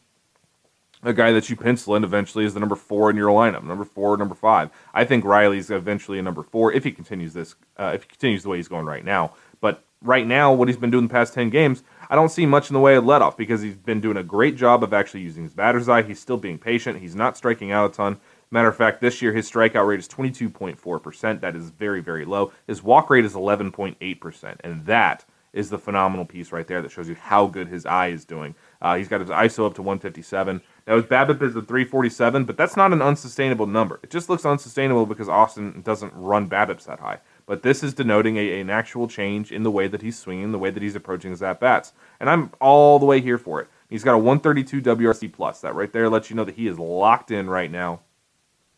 a 1.03 1.13
guy 1.13 1.31
that 1.31 1.49
you 1.49 1.55
pencil 1.55 1.95
in 1.95 2.03
eventually 2.03 2.45
as 2.45 2.53
the 2.53 2.59
number 2.59 2.75
four 2.75 3.09
in 3.09 3.15
your 3.15 3.29
lineup, 3.29 3.63
number 3.63 3.85
four, 3.85 4.17
number 4.17 4.35
five. 4.35 4.69
I 4.93 5.05
think 5.05 5.23
Riley's 5.23 5.69
eventually 5.69 6.17
a 6.19 6.21
number 6.21 6.43
four 6.43 6.73
if 6.73 6.83
he 6.83 6.91
continues 6.91 7.33
this, 7.33 7.55
uh, 7.77 7.91
if 7.93 8.03
he 8.03 8.09
continues 8.09 8.43
the 8.43 8.49
way 8.49 8.57
he's 8.57 8.67
going 8.67 8.85
right 8.85 9.05
now. 9.05 9.33
But 9.61 9.83
right 10.01 10.25
now, 10.25 10.53
what 10.53 10.67
he's 10.67 10.77
been 10.77 10.91
doing 10.91 11.07
the 11.07 11.13
past 11.13 11.33
ten 11.33 11.49
games, 11.49 11.83
I 12.09 12.15
don't 12.15 12.29
see 12.29 12.45
much 12.45 12.69
in 12.69 12.73
the 12.73 12.79
way 12.79 12.95
of 12.95 13.05
let 13.05 13.21
off 13.21 13.35
because 13.35 13.61
he's 13.61 13.75
been 13.75 13.99
doing 13.99 14.17
a 14.17 14.23
great 14.23 14.55
job 14.55 14.83
of 14.83 14.93
actually 14.93 15.21
using 15.21 15.43
his 15.43 15.53
batter's 15.53 15.89
eye. 15.89 16.03
He's 16.03 16.19
still 16.19 16.37
being 16.37 16.57
patient. 16.57 16.99
He's 16.99 17.15
not 17.15 17.37
striking 17.37 17.71
out 17.71 17.91
a 17.91 17.93
ton. 17.93 18.19
Matter 18.49 18.69
of 18.69 18.77
fact, 18.77 19.01
this 19.01 19.21
year 19.21 19.33
his 19.33 19.49
strikeout 19.49 19.85
rate 19.85 19.99
is 19.99 20.07
22.4%. 20.07 21.41
That 21.41 21.55
is 21.55 21.69
very, 21.71 22.01
very 22.01 22.23
low. 22.23 22.53
His 22.65 22.81
walk 22.81 23.09
rate 23.09 23.25
is 23.25 23.33
11.8%. 23.33 24.55
And 24.63 24.85
that 24.85 25.25
is 25.51 25.69
the 25.69 25.77
phenomenal 25.77 26.25
piece 26.25 26.51
right 26.51 26.67
there 26.67 26.81
that 26.81 26.91
shows 26.91 27.09
you 27.09 27.15
how 27.15 27.47
good 27.47 27.67
his 27.67 27.85
eye 27.85 28.07
is 28.07 28.23
doing. 28.23 28.55
Uh, 28.81 28.95
he's 28.95 29.07
got 29.07 29.21
his 29.21 29.29
ISO 29.29 29.65
up 29.65 29.73
to 29.73 29.81
157. 29.81 30.61
Now 30.85 30.95
his 30.95 31.05
BABIP 31.05 31.41
is 31.41 31.57
at 31.57 31.67
347, 31.67 32.45
but 32.45 32.55
that's 32.55 32.77
not 32.77 32.93
an 32.93 33.01
unsustainable 33.01 33.65
number. 33.65 33.99
It 34.03 34.11
just 34.11 34.29
looks 34.29 34.45
unsustainable 34.45 35.05
because 35.05 35.27
Austin 35.27 35.81
doesn't 35.81 36.13
run 36.13 36.47
BABIPs 36.49 36.85
that 36.85 36.99
high 36.99 37.19
but 37.47 37.63
this 37.63 37.81
is 37.81 37.95
denoting 37.95 38.37
a, 38.37 38.59
an 38.59 38.69
actual 38.69 39.07
change 39.07 39.51
in 39.51 39.63
the 39.63 39.71
way 39.71 39.87
that 39.87 40.03
he's 40.03 40.19
swinging, 40.19 40.51
the 40.51 40.59
way 40.59 40.69
that 40.69 40.83
he's 40.83 40.95
approaching 40.95 41.31
his 41.31 41.41
at 41.41 41.59
bats, 41.59 41.93
and 42.19 42.29
I'm 42.29 42.51
all 42.61 42.99
the 42.99 43.07
way 43.07 43.19
here 43.19 43.39
for 43.39 43.61
it. 43.61 43.67
He's 43.89 44.03
got 44.03 44.13
a 44.13 44.19
132 44.19 44.81
WRC 44.81 45.31
plus. 45.31 45.61
That 45.61 45.73
right 45.73 45.91
there 45.91 46.09
lets 46.09 46.29
you 46.29 46.35
know 46.35 46.43
that 46.43 46.55
he 46.55 46.67
is 46.67 46.77
locked 46.77 47.31
in 47.31 47.49
right 47.49 47.71
now. 47.71 48.01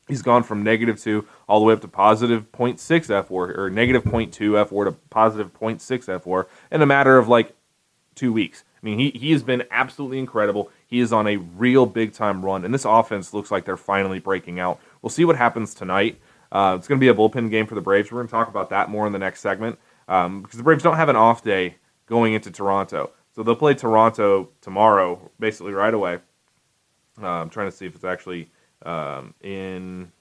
He's 0.08 0.22
gone 0.22 0.44
from 0.44 0.64
negative 0.64 1.00
two 1.00 1.28
all 1.48 1.60
the 1.60 1.66
way 1.66 1.74
up 1.74 1.82
to 1.82 1.88
positive 1.88 2.52
0.6 2.52 2.78
F4 2.78 3.58
or 3.58 3.70
negative 3.70 4.04
0.2 4.04 4.32
F4 4.32 4.86
to 4.86 4.92
positive 5.10 5.54
0.6 5.54 5.80
F4 6.22 6.46
in 6.72 6.82
a 6.82 6.86
matter 6.86 7.18
of 7.18 7.28
like 7.28 7.56
two 8.16 8.32
weeks. 8.32 8.64
I 8.82 8.86
mean, 8.86 8.98
he, 8.98 9.12
he 9.12 9.32
has 9.34 9.44
been 9.44 9.64
absolutely 9.72 10.20
incredible. 10.20 10.72
He 10.88 11.00
is 11.00 11.12
on 11.12 11.28
a 11.28 11.38
real 11.38 11.86
big 11.86 12.14
time 12.14 12.46
run, 12.46 12.64
and 12.64 12.74
this 12.74 12.86
offense 12.86 13.34
looks 13.34 13.52
like 13.52 13.66
they're 13.66 13.78
finally 13.78 14.20
breaking 14.20 14.60
out. 14.60 14.80
We'll 15.02 15.10
see 15.10 15.26
what 15.26 15.36
happens 15.36 15.74
tonight. 15.74 16.20
Uh, 16.52 16.76
it's 16.78 16.88
going 16.88 17.00
to 17.00 17.04
be 17.04 17.10
a 17.10 17.14
bullpen 17.14 17.50
game 17.50 17.68
for 17.68 17.76
the 17.76 17.82
Braves. 17.82 18.12
We're 18.12 18.20
going 18.20 18.28
to 18.28 18.32
talk 18.32 18.48
about 18.48 18.70
that 18.72 18.90
more 18.90 19.06
in 19.06 19.14
the 19.14 19.20
next 19.20 19.42
segment 19.42 19.80
um, 20.08 20.42
because 20.42 20.58
the 20.58 20.64
Braves 20.64 20.84
don't 20.84 20.96
have 20.96 21.10
an 21.10 21.16
off 21.16 21.44
day 21.44 21.76
going 22.08 22.34
into 22.34 22.52
Toronto. 22.52 23.12
So 23.36 23.44
they'll 23.44 23.56
play 23.56 23.74
Toronto 23.74 24.50
tomorrow, 24.62 25.32
basically 25.40 25.74
right 25.74 25.94
away. 25.94 26.20
Uh, 27.22 27.28
I'm 27.28 27.50
trying 27.50 27.70
to 27.70 27.76
see 27.76 27.86
if 27.86 27.96
it's 27.96 28.04
actually 28.04 28.50
um, 28.84 29.34
in. 29.42 30.12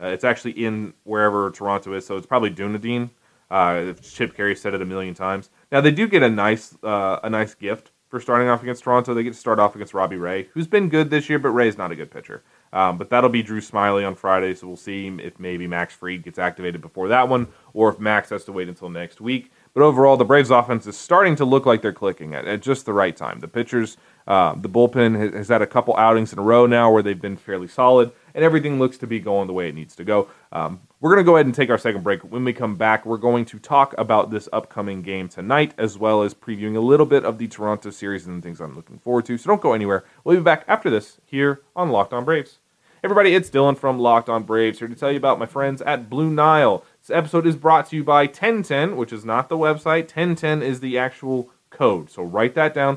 Uh, 0.00 0.06
it's 0.08 0.24
actually 0.24 0.52
in 0.52 0.92
wherever 1.04 1.50
Toronto 1.50 1.94
is, 1.94 2.04
so 2.06 2.16
it's 2.16 2.26
probably 2.26 2.50
Dunedin. 2.50 3.10
Uh, 3.50 3.92
Chip 4.02 4.36
Caray 4.36 4.56
said 4.56 4.74
it 4.74 4.82
a 4.82 4.84
million 4.84 5.14
times. 5.14 5.50
Now 5.70 5.80
they 5.80 5.92
do 5.92 6.08
get 6.08 6.22
a 6.22 6.30
nice 6.30 6.76
uh, 6.82 7.20
a 7.22 7.30
nice 7.30 7.54
gift 7.54 7.92
for 8.08 8.20
starting 8.20 8.48
off 8.48 8.62
against 8.62 8.84
Toronto. 8.84 9.14
They 9.14 9.22
get 9.22 9.34
to 9.34 9.38
start 9.38 9.58
off 9.58 9.74
against 9.74 9.94
Robbie 9.94 10.16
Ray, 10.16 10.48
who's 10.52 10.66
been 10.66 10.88
good 10.88 11.10
this 11.10 11.28
year, 11.28 11.38
but 11.38 11.50
Ray's 11.50 11.78
not 11.78 11.92
a 11.92 11.96
good 11.96 12.10
pitcher. 12.10 12.42
Um, 12.74 12.98
but 12.98 13.08
that'll 13.08 13.30
be 13.30 13.42
Drew 13.44 13.60
Smyly 13.60 14.04
on 14.04 14.16
Friday, 14.16 14.52
so 14.52 14.66
we'll 14.66 14.76
see 14.76 15.06
if 15.22 15.38
maybe 15.38 15.68
Max 15.68 15.94
Fried 15.94 16.24
gets 16.24 16.40
activated 16.40 16.80
before 16.80 17.06
that 17.06 17.28
one, 17.28 17.46
or 17.72 17.88
if 17.88 18.00
Max 18.00 18.30
has 18.30 18.42
to 18.44 18.52
wait 18.52 18.68
until 18.68 18.90
next 18.90 19.20
week. 19.20 19.52
But 19.74 19.84
overall, 19.84 20.16
the 20.16 20.24
Braves' 20.24 20.50
offense 20.50 20.84
is 20.88 20.96
starting 20.96 21.36
to 21.36 21.44
look 21.44 21.66
like 21.66 21.82
they're 21.82 21.92
clicking 21.92 22.34
at, 22.34 22.46
at 22.48 22.62
just 22.62 22.84
the 22.84 22.92
right 22.92 23.16
time. 23.16 23.38
The 23.38 23.48
pitchers, 23.48 23.96
uh, 24.26 24.56
the 24.56 24.68
bullpen 24.68 25.16
has, 25.16 25.34
has, 25.34 25.48
had 25.48 25.62
a 25.62 25.68
couple 25.68 25.96
outings 25.96 26.32
in 26.32 26.38
a 26.40 26.42
row 26.42 26.66
now 26.66 26.90
where 26.90 27.02
they've 27.02 27.20
been 27.20 27.36
fairly 27.36 27.68
solid, 27.68 28.10
and 28.34 28.42
everything 28.42 28.80
looks 28.80 28.98
to 28.98 29.06
be 29.06 29.20
going 29.20 29.46
the 29.46 29.52
way 29.52 29.68
it 29.68 29.74
needs 29.76 29.94
to 29.94 30.04
go. 30.04 30.28
Um, 30.50 30.80
we're 31.00 31.14
going 31.14 31.24
to 31.24 31.28
go 31.28 31.36
ahead 31.36 31.46
and 31.46 31.54
take 31.54 31.70
our 31.70 31.78
second 31.78 32.02
break. 32.02 32.22
When 32.22 32.44
we 32.44 32.52
come 32.52 32.74
back, 32.74 33.06
we're 33.06 33.18
going 33.18 33.44
to 33.46 33.60
talk 33.60 33.94
about 33.96 34.32
this 34.32 34.48
upcoming 34.52 35.02
game 35.02 35.28
tonight, 35.28 35.74
as 35.78 35.96
well 35.96 36.22
as 36.22 36.34
previewing 36.34 36.76
a 36.76 36.80
little 36.80 37.06
bit 37.06 37.24
of 37.24 37.38
the 37.38 37.46
Toronto 37.46 37.90
series 37.90 38.26
and 38.26 38.42
things 38.42 38.60
I'm 38.60 38.74
looking 38.74 38.98
forward 38.98 39.26
to. 39.26 39.38
So 39.38 39.46
don't 39.46 39.62
go 39.62 39.74
anywhere. 39.74 40.04
We'll 40.24 40.36
be 40.36 40.42
back 40.42 40.64
after 40.66 40.90
this 40.90 41.18
here 41.24 41.62
on 41.76 41.90
Locked 41.90 42.12
On 42.12 42.24
Braves. 42.24 42.58
Everybody, 43.04 43.34
it's 43.34 43.50
Dylan 43.50 43.76
from 43.76 43.98
Locked 43.98 44.30
On 44.30 44.44
Braves 44.44 44.78
here 44.78 44.88
to 44.88 44.94
tell 44.94 45.10
you 45.10 45.18
about 45.18 45.38
my 45.38 45.44
friends 45.44 45.82
at 45.82 46.08
Blue 46.08 46.30
Nile. 46.30 46.82
This 47.02 47.14
episode 47.14 47.46
is 47.46 47.54
brought 47.54 47.90
to 47.90 47.96
you 47.96 48.02
by 48.02 48.22
1010, 48.22 48.96
which 48.96 49.12
is 49.12 49.26
not 49.26 49.50
the 49.50 49.58
website. 49.58 50.04
1010 50.04 50.62
is 50.62 50.80
the 50.80 50.96
actual 50.96 51.50
code. 51.68 52.08
So 52.08 52.22
write 52.22 52.54
that 52.54 52.72
down. 52.72 52.94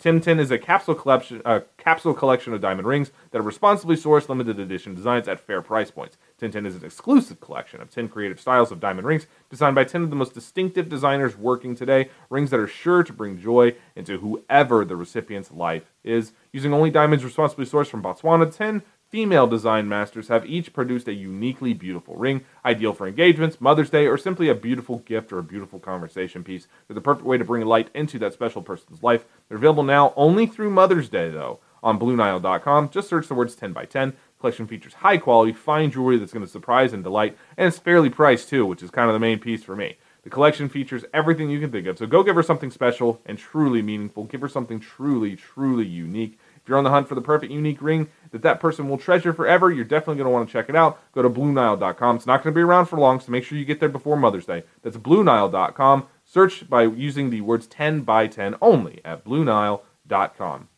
1010 0.00 0.40
is 0.40 0.50
a 0.50 0.56
capsule 0.56 0.94
collection, 0.94 1.42
a 1.44 1.60
capsule 1.76 2.14
collection 2.14 2.54
of 2.54 2.62
diamond 2.62 2.88
rings 2.88 3.12
that 3.30 3.40
are 3.40 3.42
responsibly 3.42 3.94
sourced, 3.94 4.30
limited 4.30 4.58
edition 4.58 4.94
designs 4.94 5.28
at 5.28 5.38
fair 5.38 5.60
price 5.60 5.90
points. 5.90 6.16
1010 6.38 6.64
is 6.64 6.76
an 6.76 6.86
exclusive 6.86 7.38
collection 7.42 7.82
of 7.82 7.90
10 7.90 8.08
creative 8.08 8.40
styles 8.40 8.72
of 8.72 8.80
diamond 8.80 9.06
rings 9.06 9.26
designed 9.50 9.74
by 9.74 9.84
10 9.84 10.04
of 10.04 10.08
the 10.08 10.16
most 10.16 10.32
distinctive 10.32 10.88
designers 10.88 11.36
working 11.36 11.74
today. 11.74 12.08
Rings 12.30 12.48
that 12.52 12.58
are 12.58 12.66
sure 12.66 13.02
to 13.02 13.12
bring 13.12 13.38
joy 13.38 13.74
into 13.94 14.16
whoever 14.16 14.86
the 14.86 14.96
recipient's 14.96 15.52
life 15.52 15.92
is. 16.02 16.32
Using 16.52 16.72
only 16.72 16.90
diamonds 16.90 17.22
responsibly 17.22 17.66
sourced 17.66 17.88
from 17.88 18.02
Botswana, 18.02 18.50
10 18.50 18.82
female 19.12 19.46
design 19.46 19.86
masters 19.86 20.28
have 20.28 20.46
each 20.46 20.72
produced 20.72 21.06
a 21.06 21.12
uniquely 21.12 21.74
beautiful 21.74 22.16
ring, 22.16 22.42
ideal 22.64 22.94
for 22.94 23.06
engagements, 23.06 23.60
Mother's 23.60 23.90
Day, 23.90 24.06
or 24.06 24.16
simply 24.16 24.48
a 24.48 24.54
beautiful 24.54 25.00
gift 25.00 25.30
or 25.32 25.38
a 25.38 25.42
beautiful 25.42 25.78
conversation 25.78 26.42
piece. 26.42 26.66
They're 26.88 26.94
the 26.94 27.02
perfect 27.02 27.26
way 27.26 27.36
to 27.36 27.44
bring 27.44 27.66
light 27.66 27.90
into 27.94 28.18
that 28.20 28.32
special 28.32 28.62
person's 28.62 29.02
life. 29.02 29.26
They're 29.48 29.58
available 29.58 29.82
now 29.82 30.14
only 30.16 30.46
through 30.46 30.70
Mother's 30.70 31.10
Day, 31.10 31.28
though, 31.28 31.60
on 31.82 32.00
BlueNile.com. 32.00 32.88
Just 32.88 33.10
search 33.10 33.28
the 33.28 33.34
words 33.34 33.54
10 33.54 33.74
by 33.74 33.84
10 33.84 34.14
collection 34.40 34.66
features 34.66 34.94
high 34.94 35.18
quality, 35.18 35.52
fine 35.52 35.90
jewelry 35.90 36.16
that's 36.16 36.32
going 36.32 36.44
to 36.44 36.50
surprise 36.50 36.92
and 36.92 37.04
delight, 37.04 37.36
and 37.56 37.68
it's 37.68 37.78
fairly 37.78 38.10
priced 38.10 38.48
too, 38.48 38.66
which 38.66 38.82
is 38.82 38.90
kind 38.90 39.08
of 39.08 39.14
the 39.14 39.20
main 39.20 39.38
piece 39.38 39.62
for 39.62 39.76
me. 39.76 39.96
The 40.24 40.30
collection 40.30 40.68
features 40.68 41.04
everything 41.12 41.50
you 41.50 41.60
can 41.60 41.70
think 41.70 41.86
of, 41.86 41.98
so 41.98 42.06
go 42.06 42.22
give 42.22 42.36
her 42.36 42.42
something 42.42 42.70
special 42.70 43.20
and 43.26 43.38
truly 43.38 43.82
meaningful. 43.82 44.24
Give 44.24 44.40
her 44.40 44.48
something 44.48 44.80
truly, 44.80 45.36
truly 45.36 45.86
unique. 45.86 46.38
If 46.62 46.68
you're 46.68 46.78
on 46.78 46.84
the 46.84 46.90
hunt 46.90 47.08
for 47.08 47.16
the 47.16 47.20
perfect 47.20 47.52
unique 47.52 47.82
ring 47.82 48.08
that 48.30 48.42
that 48.42 48.60
person 48.60 48.88
will 48.88 48.98
treasure 48.98 49.32
forever, 49.32 49.70
you're 49.70 49.84
definitely 49.84 50.16
going 50.16 50.26
to 50.26 50.30
want 50.30 50.48
to 50.48 50.52
check 50.52 50.68
it 50.68 50.76
out. 50.76 51.00
Go 51.12 51.22
to 51.22 51.28
BlueNile.com. 51.28 52.16
It's 52.16 52.26
not 52.26 52.42
going 52.42 52.54
to 52.54 52.58
be 52.58 52.62
around 52.62 52.86
for 52.86 52.98
long, 52.98 53.18
so 53.18 53.32
make 53.32 53.44
sure 53.44 53.58
you 53.58 53.64
get 53.64 53.80
there 53.80 53.88
before 53.88 54.16
Mother's 54.16 54.46
Day. 54.46 54.62
That's 54.82 54.96
BlueNile.com. 54.96 56.06
Search 56.24 56.68
by 56.70 56.84
using 56.84 57.30
the 57.30 57.40
words 57.40 57.66
10 57.66 58.02
by 58.02 58.28
10 58.28 58.56
only 58.62 59.00
at 59.04 59.24
BlueNile.com. 59.24 60.68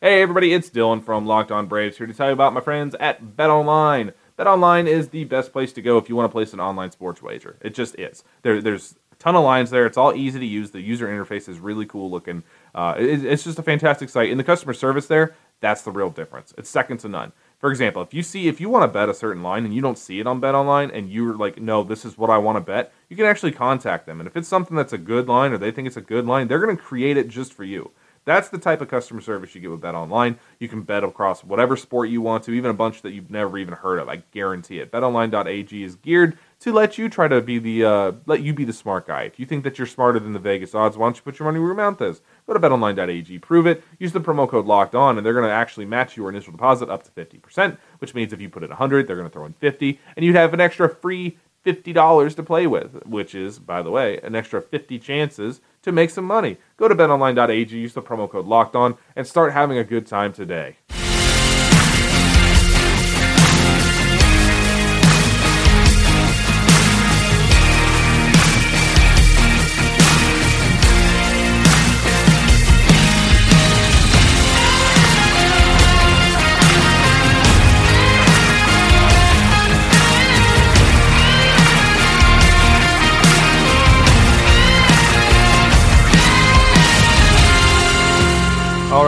Hey 0.00 0.22
everybody, 0.22 0.54
it's 0.54 0.70
Dylan 0.70 1.04
from 1.04 1.26
Locked 1.26 1.50
On 1.50 1.66
Braves 1.66 1.98
here 1.98 2.06
to 2.06 2.14
tell 2.14 2.28
you 2.28 2.32
about 2.32 2.54
my 2.54 2.62
friends 2.62 2.94
at 2.98 3.22
BetOnline. 3.22 4.14
BetOnline 4.38 4.86
is 4.86 5.08
the 5.08 5.24
best 5.24 5.52
place 5.52 5.74
to 5.74 5.82
go 5.82 5.98
if 5.98 6.08
you 6.08 6.16
want 6.16 6.30
to 6.30 6.32
place 6.32 6.54
an 6.54 6.60
online 6.60 6.90
sports 6.90 7.20
wager. 7.20 7.58
It 7.60 7.74
just 7.74 7.98
is. 7.98 8.24
There, 8.40 8.62
there's 8.62 8.94
ton 9.20 9.36
of 9.36 9.44
lines 9.44 9.70
there. 9.70 9.86
It's 9.86 9.96
all 9.96 10.14
easy 10.14 10.40
to 10.40 10.46
use. 10.46 10.72
The 10.72 10.80
user 10.80 11.06
interface 11.06 11.48
is 11.48 11.60
really 11.60 11.86
cool 11.86 12.10
looking. 12.10 12.42
Uh, 12.74 12.94
it- 12.98 13.24
it's 13.24 13.44
just 13.44 13.58
a 13.58 13.62
fantastic 13.62 14.08
site, 14.08 14.30
and 14.30 14.40
the 14.40 14.44
customer 14.44 14.72
service 14.72 15.06
there, 15.06 15.34
that's 15.60 15.82
the 15.82 15.92
real 15.92 16.10
difference. 16.10 16.52
It's 16.58 16.68
second 16.68 16.98
to 16.98 17.08
none. 17.08 17.32
For 17.58 17.70
example, 17.70 18.00
if 18.00 18.14
you 18.14 18.22
see 18.22 18.48
if 18.48 18.60
you 18.60 18.70
want 18.70 18.84
to 18.84 18.88
bet 18.88 19.10
a 19.10 19.14
certain 19.14 19.42
line 19.42 19.66
and 19.66 19.74
you 19.74 19.82
don't 19.82 19.98
see 19.98 20.18
it 20.18 20.26
on 20.26 20.40
BetOnline 20.40 20.90
and 20.96 21.10
you're 21.10 21.36
like, 21.36 21.60
no, 21.60 21.84
this 21.84 22.06
is 22.06 22.16
what 22.16 22.30
I 22.30 22.38
want 22.38 22.56
to 22.56 22.60
bet, 22.62 22.92
you 23.10 23.16
can 23.16 23.26
actually 23.26 23.52
contact 23.52 24.06
them. 24.06 24.18
And 24.18 24.26
if 24.26 24.34
it's 24.34 24.48
something 24.48 24.74
that's 24.74 24.94
a 24.94 24.98
good 24.98 25.28
line 25.28 25.52
or 25.52 25.58
they 25.58 25.70
think 25.70 25.86
it's 25.86 25.98
a 25.98 26.00
good 26.00 26.24
line, 26.26 26.48
they're 26.48 26.64
going 26.64 26.74
to 26.74 26.82
create 26.82 27.18
it 27.18 27.28
just 27.28 27.52
for 27.52 27.64
you. 27.64 27.90
That's 28.26 28.50
the 28.50 28.58
type 28.58 28.80
of 28.80 28.88
customer 28.88 29.20
service 29.20 29.54
you 29.54 29.60
get 29.60 29.70
with 29.70 29.80
Bet 29.80 29.94
Online. 29.94 30.38
You 30.58 30.68
can 30.68 30.82
bet 30.82 31.02
across 31.02 31.42
whatever 31.42 31.76
sport 31.76 32.10
you 32.10 32.20
want 32.20 32.44
to, 32.44 32.52
even 32.52 32.70
a 32.70 32.74
bunch 32.74 33.02
that 33.02 33.12
you've 33.12 33.30
never 33.30 33.56
even 33.56 33.74
heard 33.74 33.98
of. 33.98 34.08
I 34.08 34.22
guarantee 34.30 34.78
it. 34.78 34.92
BetOnline.ag 34.92 35.82
is 35.82 35.96
geared 35.96 36.36
to 36.60 36.72
let 36.72 36.98
you 36.98 37.08
try 37.08 37.28
to 37.28 37.40
be 37.40 37.58
the 37.58 37.84
uh, 37.84 38.12
let 38.26 38.42
you 38.42 38.52
be 38.52 38.64
the 38.64 38.72
smart 38.74 39.06
guy. 39.06 39.22
If 39.22 39.40
you 39.40 39.46
think 39.46 39.64
that 39.64 39.78
you're 39.78 39.86
smarter 39.86 40.18
than 40.18 40.34
the 40.34 40.38
Vegas 40.38 40.74
odds, 40.74 40.98
why 40.98 41.06
don't 41.06 41.16
you 41.16 41.22
put 41.22 41.38
your 41.38 41.46
money 41.46 41.58
where 41.58 41.68
your 41.68 41.74
mouth 41.74 42.00
is? 42.02 42.20
Go 42.46 42.52
to 42.52 42.60
BetOnline.ag, 42.60 43.38
prove 43.38 43.66
it. 43.66 43.82
Use 43.98 44.12
the 44.12 44.20
promo 44.20 44.46
code 44.46 44.66
Locked 44.66 44.94
On, 44.94 45.16
and 45.16 45.24
they're 45.24 45.32
going 45.32 45.46
to 45.46 45.50
actually 45.50 45.86
match 45.86 46.16
your 46.16 46.28
initial 46.28 46.52
deposit 46.52 46.90
up 46.90 47.02
to 47.04 47.10
fifty 47.10 47.38
percent. 47.38 47.78
Which 47.98 48.14
means 48.14 48.34
if 48.34 48.40
you 48.40 48.50
put 48.50 48.62
in 48.62 48.70
hundred, 48.70 49.06
they're 49.06 49.16
going 49.16 49.28
to 49.28 49.32
throw 49.32 49.46
in 49.46 49.54
fifty, 49.54 49.98
and 50.14 50.24
you'd 50.24 50.36
have 50.36 50.52
an 50.52 50.60
extra 50.60 50.94
free 50.94 51.38
fifty 51.62 51.92
dollars 51.92 52.34
to 52.34 52.42
play 52.42 52.66
with, 52.66 53.04
which 53.06 53.34
is, 53.34 53.58
by 53.58 53.82
the 53.82 53.90
way, 53.90 54.18
an 54.22 54.34
extra 54.34 54.60
fifty 54.60 54.98
chances 54.98 55.60
to 55.82 55.92
make 55.92 56.10
some 56.10 56.24
money. 56.24 56.58
Go 56.76 56.88
to 56.88 56.94
betonline.ag, 56.94 57.76
use 57.76 57.94
the 57.94 58.02
promo 58.02 58.28
code 58.30 58.46
locked 58.46 58.76
on, 58.76 58.96
and 59.16 59.26
start 59.26 59.52
having 59.52 59.78
a 59.78 59.84
good 59.84 60.06
time 60.06 60.32
today. 60.32 60.76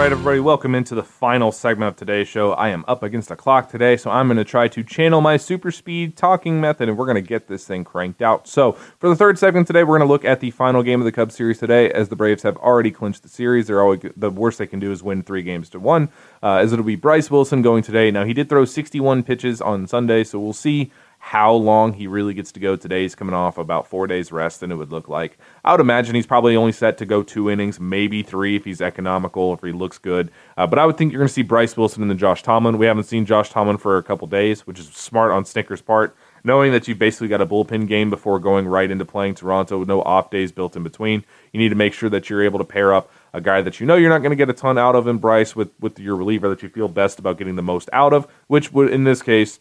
Right, 0.02 0.10
everybody, 0.10 0.40
welcome 0.40 0.74
into 0.74 0.96
the 0.96 1.02
final 1.04 1.52
segment 1.52 1.88
of 1.88 1.94
today's 1.94 2.26
show. 2.26 2.54
I 2.54 2.70
am 2.70 2.84
up 2.88 3.04
against 3.04 3.28
the 3.28 3.36
clock 3.36 3.68
today, 3.68 3.96
so 3.96 4.10
I'm 4.10 4.26
going 4.26 4.36
to 4.36 4.44
try 4.44 4.66
to 4.66 4.82
channel 4.82 5.20
my 5.20 5.36
super 5.36 5.70
speed 5.70 6.16
talking 6.16 6.60
method, 6.60 6.88
and 6.88 6.98
we're 6.98 7.06
going 7.06 7.14
to 7.14 7.20
get 7.20 7.46
this 7.46 7.64
thing 7.68 7.84
cranked 7.84 8.20
out. 8.20 8.48
So, 8.48 8.72
for 8.72 9.08
the 9.08 9.14
third 9.14 9.38
segment 9.38 9.68
today, 9.68 9.84
we're 9.84 9.98
going 9.98 10.08
to 10.08 10.12
look 10.12 10.24
at 10.24 10.40
the 10.40 10.50
final 10.50 10.82
game 10.82 11.00
of 11.00 11.04
the 11.04 11.12
Cubs 11.12 11.36
series 11.36 11.60
today, 11.60 11.88
as 11.92 12.08
the 12.08 12.16
Braves 12.16 12.42
have 12.42 12.56
already 12.56 12.90
clinched 12.90 13.22
the 13.22 13.28
series. 13.28 13.68
They're 13.68 13.80
always 13.80 14.00
the 14.16 14.30
worst 14.30 14.58
they 14.58 14.66
can 14.66 14.80
do 14.80 14.90
is 14.90 15.04
win 15.04 15.22
three 15.22 15.44
games 15.44 15.68
to 15.68 15.78
one. 15.78 16.08
Uh, 16.42 16.56
as 16.56 16.72
it'll 16.72 16.84
be 16.84 16.96
Bryce 16.96 17.30
Wilson 17.30 17.62
going 17.62 17.84
today. 17.84 18.10
Now, 18.10 18.24
he 18.24 18.34
did 18.34 18.48
throw 18.48 18.64
61 18.64 19.22
pitches 19.22 19.60
on 19.60 19.86
Sunday, 19.86 20.24
so 20.24 20.40
we'll 20.40 20.52
see 20.52 20.90
how 21.24 21.52
long 21.52 21.92
he 21.92 22.08
really 22.08 22.34
gets 22.34 22.50
to 22.50 22.58
go 22.58 22.74
today. 22.74 23.02
He's 23.02 23.14
coming 23.14 23.32
off 23.32 23.56
about 23.56 23.86
four 23.86 24.08
days 24.08 24.32
rest, 24.32 24.60
and 24.60 24.72
it 24.72 24.74
would 24.74 24.90
look 24.90 25.08
like. 25.08 25.38
I 25.64 25.70
would 25.70 25.80
imagine 25.80 26.16
he's 26.16 26.26
probably 26.26 26.56
only 26.56 26.72
set 26.72 26.98
to 26.98 27.06
go 27.06 27.22
two 27.22 27.48
innings, 27.48 27.78
maybe 27.78 28.24
three 28.24 28.56
if 28.56 28.64
he's 28.64 28.80
economical, 28.80 29.54
if 29.54 29.60
he 29.60 29.70
looks 29.70 29.98
good. 29.98 30.32
Uh, 30.56 30.66
but 30.66 30.80
I 30.80 30.84
would 30.84 30.96
think 30.98 31.12
you're 31.12 31.20
going 31.20 31.28
to 31.28 31.32
see 31.32 31.42
Bryce 31.42 31.76
Wilson 31.76 32.02
and 32.02 32.10
then 32.10 32.18
Josh 32.18 32.42
Tomlin. 32.42 32.76
We 32.76 32.86
haven't 32.86 33.04
seen 33.04 33.24
Josh 33.24 33.50
Tomlin 33.50 33.78
for 33.78 33.98
a 33.98 34.02
couple 34.02 34.26
days, 34.26 34.66
which 34.66 34.80
is 34.80 34.88
smart 34.88 35.30
on 35.30 35.44
Snitker's 35.44 35.80
part. 35.80 36.16
Knowing 36.42 36.72
that 36.72 36.88
you've 36.88 36.98
basically 36.98 37.28
got 37.28 37.40
a 37.40 37.46
bullpen 37.46 37.86
game 37.86 38.10
before 38.10 38.40
going 38.40 38.66
right 38.66 38.90
into 38.90 39.04
playing 39.04 39.36
Toronto 39.36 39.78
with 39.78 39.86
no 39.86 40.02
off 40.02 40.28
days 40.28 40.50
built 40.50 40.74
in 40.74 40.82
between, 40.82 41.24
you 41.52 41.60
need 41.60 41.68
to 41.68 41.76
make 41.76 41.92
sure 41.92 42.10
that 42.10 42.28
you're 42.28 42.42
able 42.42 42.58
to 42.58 42.64
pair 42.64 42.92
up 42.92 43.12
a 43.32 43.40
guy 43.40 43.62
that 43.62 43.78
you 43.78 43.86
know 43.86 43.94
you're 43.94 44.10
not 44.10 44.22
going 44.22 44.30
to 44.30 44.36
get 44.36 44.50
a 44.50 44.52
ton 44.52 44.76
out 44.76 44.96
of 44.96 45.06
in 45.06 45.18
Bryce 45.18 45.54
with, 45.54 45.70
with 45.78 46.00
your 46.00 46.16
reliever 46.16 46.48
that 46.48 46.60
you 46.64 46.68
feel 46.68 46.88
best 46.88 47.20
about 47.20 47.38
getting 47.38 47.54
the 47.54 47.62
most 47.62 47.88
out 47.92 48.12
of, 48.12 48.26
which 48.48 48.72
would, 48.72 48.90
in 48.90 49.04
this 49.04 49.22
case, 49.22 49.60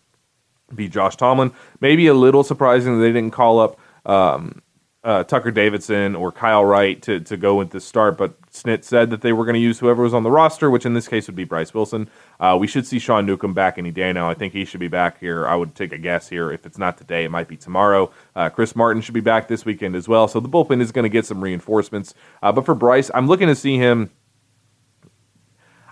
be 0.76 0.88
Josh 0.88 1.16
Tomlin. 1.16 1.52
Maybe 1.80 2.08
a 2.08 2.14
little 2.14 2.44
surprising 2.44 2.98
that 2.98 3.02
they 3.02 3.12
didn't 3.12 3.32
call 3.32 3.60
up 3.60 3.80
um, 4.06 4.62
uh, 5.04 5.24
Tucker 5.24 5.50
Davidson 5.50 6.16
or 6.16 6.32
Kyle 6.32 6.64
Wright 6.64 7.02
to, 7.04 7.20
to 7.22 7.36
go 7.36 7.56
with 7.56 7.72
the 7.72 7.80
start, 7.80 8.18
but 8.18 8.40
Snit 8.52 8.84
said 8.84 9.10
that 9.10 9.22
they 9.22 9.34
were 9.34 9.46
going 9.46 9.56
to 9.56 9.60
use 9.60 9.80
whoever 9.80 10.04
was 10.04 10.14
on 10.14 10.22
the 10.22 10.30
roster, 10.30 10.70
which 10.70 10.86
in 10.86 10.94
this 10.94 11.08
case 11.08 11.26
would 11.28 11.36
be 11.36 11.44
Bryce 11.44 11.74
Wilson. 11.74 12.08
Uh, 12.40 12.56
we 12.60 12.68
should 12.68 12.86
see 12.86 13.00
Sean 13.00 13.26
Newcomb 13.26 13.54
back 13.54 13.80
any 13.80 13.90
day 13.90 14.14
now. 14.14 14.30
I 14.30 14.36
think 14.36 14.54
he 14.54 14.64
should 14.64 14.80
be 14.80 14.88
back 14.88 15.20
here. 15.20 15.48
I 15.48 15.56
would 15.56 15.74
take 15.74 15.92
a 15.92 15.98
guess 15.98 16.30
here. 16.30 16.52
If 16.52 16.68
it's 16.68 16.78
not 16.78 17.00
today, 17.00 17.24
it 17.24 17.32
might 17.32 17.48
be 17.48 17.58
tomorrow. 17.58 18.12
Uh, 18.36 18.50
Chris 18.50 18.76
Martin 18.76 19.02
should 19.02 19.16
be 19.16 19.22
back 19.22 19.48
this 19.48 19.66
weekend 19.66 19.96
as 19.96 20.08
well. 20.08 20.28
So 20.28 20.40
the 20.40 20.50
bullpen 20.50 20.82
is 20.82 20.92
going 20.92 21.04
to 21.04 21.10
get 21.10 21.26
some 21.26 21.42
reinforcements. 21.42 22.14
Uh, 22.44 22.52
but 22.52 22.66
for 22.66 22.76
Bryce, 22.76 23.10
I'm 23.14 23.28
looking 23.28 23.48
to 23.48 23.56
see 23.56 23.78
him. 23.78 24.12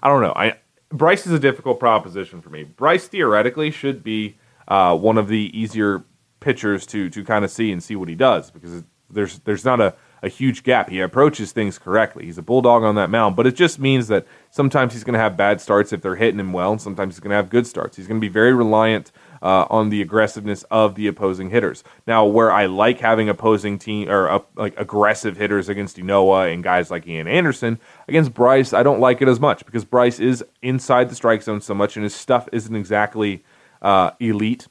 I 0.04 0.08
don't 0.08 0.22
know. 0.22 0.34
I 0.36 0.58
Bryce 0.90 1.28
is 1.28 1.34
a 1.34 1.40
difficult 1.40 1.80
proposition 1.80 2.42
for 2.42 2.50
me. 2.50 2.64
Bryce 2.64 3.08
theoretically 3.08 3.70
should 3.70 4.04
be 4.04 4.38
uh, 4.70 4.96
one 4.96 5.18
of 5.18 5.28
the 5.28 5.52
easier 5.54 6.04
pitchers 6.40 6.86
to 6.86 7.10
to 7.10 7.24
kind 7.24 7.44
of 7.44 7.52
see 7.52 7.72
and 7.72 7.84
see 7.84 7.96
what 7.96 8.08
he 8.08 8.16
does 8.16 8.52
because 8.52 8.84
there's 9.10 9.40
there's 9.40 9.66
not 9.66 9.82
a, 9.82 9.96
a 10.22 10.30
huge 10.30 10.64
gap. 10.64 10.90
He 10.90 11.00
approaches 11.00 11.52
things 11.52 11.80
correctly. 11.80 12.26
He's 12.26 12.38
a 12.38 12.44
bulldog 12.44 12.84
on 12.84 12.96
that 12.96 13.10
mound, 13.10 13.36
but 13.36 13.48
it 13.48 13.56
just 13.56 13.80
means 13.80 14.08
that 14.08 14.26
sometimes 14.52 14.94
he's 14.94 15.04
going 15.04 15.14
to 15.14 15.20
have 15.20 15.36
bad 15.38 15.62
starts 15.62 15.92
if 15.92 16.02
they're 16.02 16.16
hitting 16.16 16.40
him 16.40 16.54
well, 16.54 16.72
and 16.72 16.82
sometimes 16.82 17.16
he's 17.16 17.20
going 17.20 17.32
to 17.32 17.36
have 17.36 17.50
good 17.50 17.66
starts. 17.66 17.98
He's 17.98 18.08
going 18.08 18.20
to 18.20 18.26
be 18.26 18.32
very 18.32 18.54
reliant 18.54 19.12
uh, 19.42 19.66
on 19.70 19.90
the 19.90 20.02
aggressiveness 20.02 20.64
of 20.70 20.96
the 20.96 21.08
opposing 21.08 21.50
hitters. 21.50 21.84
Now, 22.06 22.26
where 22.26 22.52
I 22.52 22.66
like 22.66 23.00
having 23.00 23.30
opposing 23.30 23.80
team 23.80 24.10
or 24.10 24.30
uh, 24.30 24.40
like 24.56 24.78
aggressive 24.78 25.38
hitters 25.38 25.70
against 25.70 25.98
Ynoa 25.98 26.54
and 26.54 26.64
guys 26.64 26.92
like 26.92 27.08
Ian 27.08 27.28
Anderson 27.28 27.80
against 28.08 28.34
Bryce, 28.34 28.74
I 28.74 28.84
don't 28.84 29.00
like 29.00 29.22
it 29.22 29.28
as 29.28 29.40
much 29.40 29.66
because 29.66 29.86
Bryce 29.86 30.20
is 30.20 30.44
inside 30.62 31.10
the 31.10 31.16
strike 31.16 31.42
zone 31.42 31.62
so 31.62 31.74
much, 31.74 31.96
and 31.96 32.04
his 32.04 32.16
stuff 32.16 32.48
isn't 32.52 32.76
exactly 32.76 33.44
uh, 33.82 34.12
elite. 34.20 34.68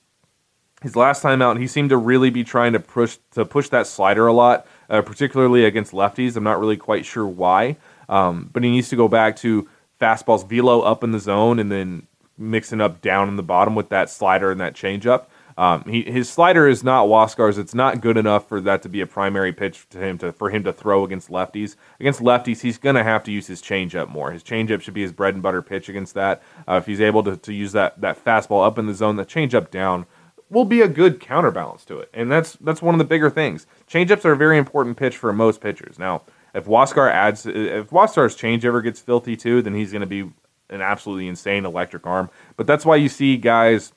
His 0.83 0.95
last 0.95 1.23
time 1.23 1.43
out, 1.43 1.59
he 1.59 1.67
seemed 1.67 1.91
to 1.91 1.97
really 1.97 2.31
be 2.31 2.45
trying 2.45 2.73
to 2.73 2.81
push 2.81 3.19
to 3.33 3.45
push 3.45 3.69
that 3.71 3.87
slider 3.87 4.27
a 4.27 4.33
lot, 4.33 4.67
uh, 4.89 5.03
particularly 5.03 5.65
against 5.65 5.93
lefties. 5.93 6.37
I'm 6.37 6.45
not 6.45 6.61
really 6.61 6.77
quite 6.77 7.05
sure 7.05 7.27
why, 7.27 7.77
um, 8.09 8.49
but 8.53 8.63
he 8.63 8.71
needs 8.71 8.89
to 8.91 8.97
go 8.97 9.09
back 9.09 9.37
to 9.37 9.69
fastballs 10.01 10.49
velo 10.49 10.83
up 10.83 11.03
in 11.03 11.11
the 11.11 11.19
zone 11.19 11.59
and 11.59 11.73
then 11.73 12.07
mixing 12.37 12.81
up 12.81 13.01
down 13.01 13.29
in 13.29 13.35
the 13.35 13.43
bottom 13.43 13.75
with 13.75 13.89
that 13.89 14.09
slider 14.09 14.53
and 14.53 14.61
that 14.61 14.75
changeup. 14.75 15.27
Um, 15.59 15.83
he, 15.87 16.05
his 16.05 16.31
slider 16.31 16.69
is 16.69 16.85
not 16.85 17.07
Huascar's. 17.07 17.59
It's 17.59 17.75
not 17.75 18.01
good 18.01 18.17
enough 18.17 18.49
for 18.49 18.61
that 18.61 18.81
to 18.83 18.89
be 18.89 19.01
a 19.01 19.09
primary 19.09 19.53
pitch 19.53 19.89
to 19.91 19.99
him 19.99 20.17
to 20.19 20.33
for 20.33 20.51
him 20.51 20.63
to 20.63 20.73
throw 20.73 21.03
against 21.05 21.31
lefties. 21.31 21.75
Against 21.99 22.21
lefties, 22.21 22.61
he's 22.61 22.79
going 22.79 22.95
to 22.95 23.03
have 23.03 23.25
to 23.25 23.33
use 23.33 23.49
his 23.49 23.61
changeup 23.61 24.09
more. 24.09 24.31
His 24.31 24.45
changeup 24.45 24.81
should 24.81 24.95
be 24.95 25.03
his 25.03 25.13
bread 25.13 25.35
and 25.35 25.43
butter 25.43 25.61
pitch 25.61 25.89
against 25.89 26.15
that. 26.15 26.45
Uh, 26.69 26.75
if 26.75 26.87
he's 26.87 27.01
able 27.01 27.25
to, 27.25 27.37
to 27.37 27.53
use 27.53 27.73
that 27.73 28.01
that 28.01 28.25
fastball 28.25 28.65
up 28.65 28.79
in 28.79 28.87
the 28.87 28.95
zone, 28.95 29.17
the 29.17 29.27
changeup 29.27 29.73
down 29.73 30.07
will 30.49 30.65
be 30.65 30.81
a 30.81 30.89
good 30.89 31.19
counterbalance 31.19 31.85
to 31.87 31.99
it. 31.99 32.09
And 32.15 32.31
that's 32.31 32.53
that's 32.61 32.81
one 32.81 32.95
of 32.95 33.01
the 33.01 33.05
bigger 33.05 33.29
things. 33.29 33.67
Changeups 33.91 34.25
are 34.25 34.33
a 34.33 34.37
very 34.37 34.59
important 34.59 34.97
pitch 34.97 35.17
for 35.17 35.33
most 35.33 35.61
pitchers. 35.61 35.99
Now, 35.99 36.23
if 36.55 36.67
Huascar 36.67 37.11
adds 37.11 37.47
if 37.47 37.91
Huascar's 37.91 38.37
change 38.37 38.65
ever 38.65 38.81
gets 38.81 39.01
filthy 39.01 39.37
too, 39.37 39.61
then 39.61 39.75
he's 39.75 39.91
going 39.91 40.03
to 40.03 40.07
be 40.07 40.31
an 40.71 40.83
absolutely 40.83 41.27
insane 41.27 41.65
electric 41.65 42.07
arm. 42.07 42.31
But 42.57 42.69
that's 42.69 42.87
why 42.87 42.95
you 42.95 43.09
see 43.09 43.37
guys 43.37 43.93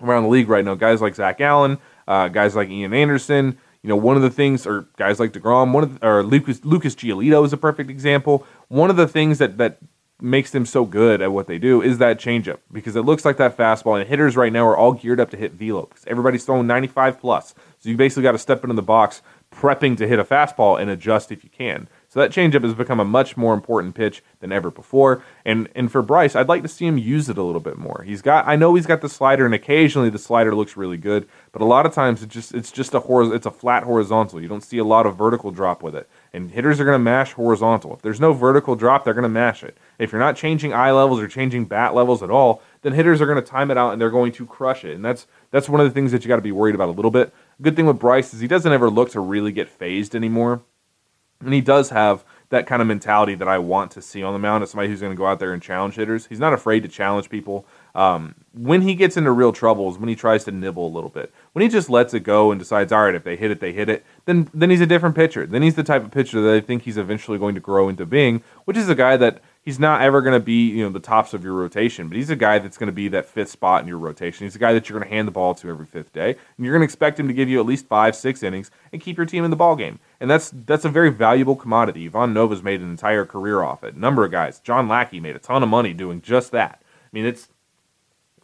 around 0.00 0.24
the 0.24 0.28
league 0.28 0.48
right 0.48 0.64
now. 0.64 0.74
Guys 0.74 1.00
like 1.00 1.14
Zac 1.14 1.38
Gallen, 1.38 1.78
uh, 2.08 2.28
guys 2.28 2.54
like 2.54 2.68
Ian 2.68 2.92
Anderson. 2.92 3.58
You 3.82 3.88
know, 3.88 3.96
one 3.96 4.16
of 4.16 4.22
the 4.22 4.30
things, 4.30 4.66
or 4.66 4.86
guys 4.96 5.20
like 5.20 5.32
Degrom, 5.32 5.72
one 5.72 5.82
of 5.82 6.00
the, 6.00 6.06
or 6.06 6.22
Lucas 6.22 6.64
Lucas 6.64 6.94
Giolito 6.94 7.44
is 7.44 7.52
a 7.52 7.58
perfect 7.58 7.90
example. 7.90 8.46
One 8.68 8.88
of 8.88 8.96
the 8.96 9.06
things 9.06 9.38
that 9.38 9.58
that 9.58 9.78
makes 10.20 10.52
them 10.52 10.64
so 10.64 10.84
good 10.84 11.20
at 11.20 11.32
what 11.32 11.46
they 11.46 11.58
do 11.58 11.82
is 11.82 11.98
that 11.98 12.18
changeup 12.18 12.58
because 12.72 12.96
it 12.96 13.02
looks 13.02 13.24
like 13.24 13.36
that 13.36 13.56
fastball. 13.56 13.98
And 14.00 14.08
hitters 14.08 14.36
right 14.36 14.52
now 14.52 14.66
are 14.66 14.76
all 14.76 14.92
geared 14.92 15.20
up 15.20 15.30
to 15.30 15.36
hit 15.36 15.52
velo 15.52 15.82
because 15.86 16.04
everybody's 16.06 16.44
throwing 16.44 16.66
95 16.66 17.20
plus. 17.20 17.54
So 17.78 17.90
you 17.90 17.96
basically 17.96 18.22
got 18.22 18.32
to 18.32 18.38
step 18.38 18.64
into 18.64 18.74
the 18.74 18.82
box 18.82 19.20
prepping 19.52 19.96
to 19.98 20.08
hit 20.08 20.18
a 20.18 20.24
fastball 20.24 20.80
and 20.80 20.90
adjust 20.90 21.30
if 21.30 21.44
you 21.44 21.50
can. 21.50 21.88
So 22.14 22.20
that 22.20 22.30
changeup 22.30 22.62
has 22.62 22.74
become 22.74 23.00
a 23.00 23.04
much 23.04 23.36
more 23.36 23.54
important 23.54 23.96
pitch 23.96 24.22
than 24.38 24.52
ever 24.52 24.70
before. 24.70 25.24
And 25.44 25.68
and 25.74 25.90
for 25.90 26.00
Bryce, 26.00 26.36
I'd 26.36 26.46
like 26.46 26.62
to 26.62 26.68
see 26.68 26.86
him 26.86 26.96
use 26.96 27.28
it 27.28 27.36
a 27.36 27.42
little 27.42 27.60
bit 27.60 27.76
more. 27.76 28.04
He's 28.06 28.22
got 28.22 28.46
I 28.46 28.54
know 28.54 28.76
he's 28.76 28.86
got 28.86 29.00
the 29.00 29.08
slider 29.08 29.44
and 29.44 29.52
occasionally 29.52 30.10
the 30.10 30.18
slider 30.20 30.54
looks 30.54 30.76
really 30.76 30.96
good, 30.96 31.28
but 31.50 31.60
a 31.60 31.64
lot 31.64 31.86
of 31.86 31.92
times 31.92 32.22
it 32.22 32.28
just 32.28 32.54
it's 32.54 32.70
just 32.70 32.94
a 32.94 33.00
horiz- 33.00 33.34
it's 33.34 33.46
a 33.46 33.50
flat 33.50 33.82
horizontal. 33.82 34.40
You 34.40 34.46
don't 34.46 34.62
see 34.62 34.78
a 34.78 34.84
lot 34.84 35.06
of 35.06 35.16
vertical 35.18 35.50
drop 35.50 35.82
with 35.82 35.96
it. 35.96 36.08
And 36.32 36.52
hitters 36.52 36.78
are 36.78 36.84
going 36.84 36.94
to 36.94 37.00
mash 37.00 37.32
horizontal. 37.32 37.92
If 37.94 38.02
there's 38.02 38.20
no 38.20 38.32
vertical 38.32 38.76
drop, 38.76 39.04
they're 39.04 39.12
going 39.12 39.24
to 39.24 39.28
mash 39.28 39.64
it. 39.64 39.76
If 39.98 40.12
you're 40.12 40.20
not 40.20 40.36
changing 40.36 40.72
eye 40.72 40.92
levels 40.92 41.18
or 41.18 41.26
changing 41.26 41.64
bat 41.64 41.96
levels 41.96 42.22
at 42.22 42.30
all, 42.30 42.62
then 42.82 42.92
hitters 42.92 43.20
are 43.20 43.26
going 43.26 43.42
to 43.42 43.50
time 43.50 43.72
it 43.72 43.76
out 43.76 43.92
and 43.92 44.00
they're 44.00 44.08
going 44.08 44.30
to 44.34 44.46
crush 44.46 44.84
it. 44.84 44.94
And 44.94 45.04
that's 45.04 45.26
that's 45.50 45.68
one 45.68 45.80
of 45.80 45.88
the 45.88 45.92
things 45.92 46.12
that 46.12 46.22
you 46.22 46.28
got 46.28 46.36
to 46.36 46.42
be 46.42 46.52
worried 46.52 46.76
about 46.76 46.90
a 46.90 46.92
little 46.92 47.10
bit. 47.10 47.34
Good 47.60 47.74
thing 47.74 47.86
with 47.86 47.98
Bryce 47.98 48.32
is 48.32 48.38
he 48.38 48.46
doesn't 48.46 48.72
ever 48.72 48.88
look 48.88 49.10
to 49.10 49.20
really 49.20 49.50
get 49.50 49.68
phased 49.68 50.14
anymore. 50.14 50.62
And 51.44 51.54
he 51.54 51.60
does 51.60 51.90
have 51.90 52.24
that 52.50 52.66
kind 52.66 52.80
of 52.80 52.88
mentality 52.88 53.34
that 53.34 53.48
I 53.48 53.58
want 53.58 53.90
to 53.92 54.02
see 54.02 54.22
on 54.22 54.32
the 54.32 54.38
mound 54.38 54.62
as 54.62 54.70
somebody 54.70 54.88
who's 54.88 55.00
going 55.00 55.12
to 55.12 55.16
go 55.16 55.26
out 55.26 55.40
there 55.40 55.52
and 55.52 55.62
challenge 55.62 55.96
hitters. 55.96 56.26
He's 56.26 56.38
not 56.38 56.52
afraid 56.52 56.82
to 56.84 56.88
challenge 56.88 57.28
people. 57.28 57.66
Um, 57.94 58.34
when 58.52 58.82
he 58.82 58.94
gets 58.94 59.16
into 59.16 59.32
real 59.32 59.52
trouble 59.52 59.90
is 59.90 59.98
when 59.98 60.08
he 60.08 60.14
tries 60.14 60.44
to 60.44 60.52
nibble 60.52 60.86
a 60.86 60.94
little 60.94 61.10
bit. 61.10 61.32
When 61.52 61.62
he 61.62 61.68
just 61.68 61.90
lets 61.90 62.14
it 62.14 62.20
go 62.20 62.52
and 62.52 62.58
decides, 62.58 62.92
all 62.92 63.04
right, 63.04 63.14
if 63.14 63.24
they 63.24 63.36
hit 63.36 63.50
it, 63.50 63.60
they 63.60 63.72
hit 63.72 63.88
it. 63.88 64.04
Then 64.26 64.48
then 64.54 64.70
he's 64.70 64.80
a 64.80 64.86
different 64.86 65.16
pitcher. 65.16 65.46
Then 65.46 65.62
he's 65.62 65.74
the 65.74 65.82
type 65.82 66.04
of 66.04 66.10
pitcher 66.10 66.40
that 66.40 66.54
I 66.54 66.60
think 66.60 66.82
he's 66.82 66.96
eventually 66.96 67.38
going 67.38 67.54
to 67.54 67.60
grow 67.60 67.88
into 67.88 68.06
being, 68.06 68.42
which 68.64 68.76
is 68.76 68.88
a 68.88 68.94
guy 68.94 69.16
that 69.16 69.40
he's 69.64 69.78
not 69.78 70.02
ever 70.02 70.20
going 70.20 70.38
to 70.38 70.44
be, 70.44 70.68
you 70.70 70.84
know, 70.84 70.90
the 70.90 71.00
tops 71.00 71.34
of 71.34 71.42
your 71.42 71.54
rotation, 71.54 72.08
but 72.08 72.16
he's 72.16 72.30
a 72.30 72.36
guy 72.36 72.58
that's 72.58 72.76
going 72.76 72.88
to 72.88 72.92
be 72.92 73.08
that 73.08 73.26
fifth 73.26 73.50
spot 73.50 73.82
in 73.82 73.88
your 73.88 73.98
rotation. 73.98 74.44
He's 74.44 74.54
a 74.54 74.58
guy 74.58 74.72
that 74.72 74.88
you're 74.88 74.98
going 74.98 75.08
to 75.08 75.14
hand 75.14 75.26
the 75.26 75.32
ball 75.32 75.54
to 75.56 75.70
every 75.70 75.86
fifth 75.86 76.12
day, 76.12 76.30
and 76.30 76.64
you're 76.64 76.74
going 76.74 76.86
to 76.86 76.90
expect 76.90 77.18
him 77.18 77.28
to 77.28 77.34
give 77.34 77.48
you 77.48 77.58
at 77.60 77.66
least 77.66 77.86
five, 77.86 78.14
six 78.14 78.42
innings 78.42 78.70
and 78.92 79.00
keep 79.00 79.16
your 79.16 79.26
team 79.26 79.44
in 79.44 79.50
the 79.50 79.56
ball 79.56 79.76
game. 79.76 79.98
And 80.20 80.30
that's 80.30 80.50
that's 80.66 80.84
a 80.84 80.90
very 80.90 81.10
valuable 81.10 81.56
commodity. 81.56 82.06
Ivan 82.06 82.32
Nova's 82.32 82.62
made 82.62 82.80
an 82.80 82.90
entire 82.90 83.24
career 83.24 83.62
off 83.62 83.82
it. 83.84 83.94
A 83.94 83.98
number 83.98 84.24
of 84.24 84.30
guys, 84.30 84.60
John 84.60 84.88
Lackey 84.88 85.20
made 85.20 85.36
a 85.36 85.40
ton 85.40 85.62
of 85.62 85.68
money 85.68 85.92
doing 85.92 86.20
just 86.20 86.52
that. 86.52 86.80
I 86.82 87.08
mean, 87.12 87.26
it's 87.26 87.48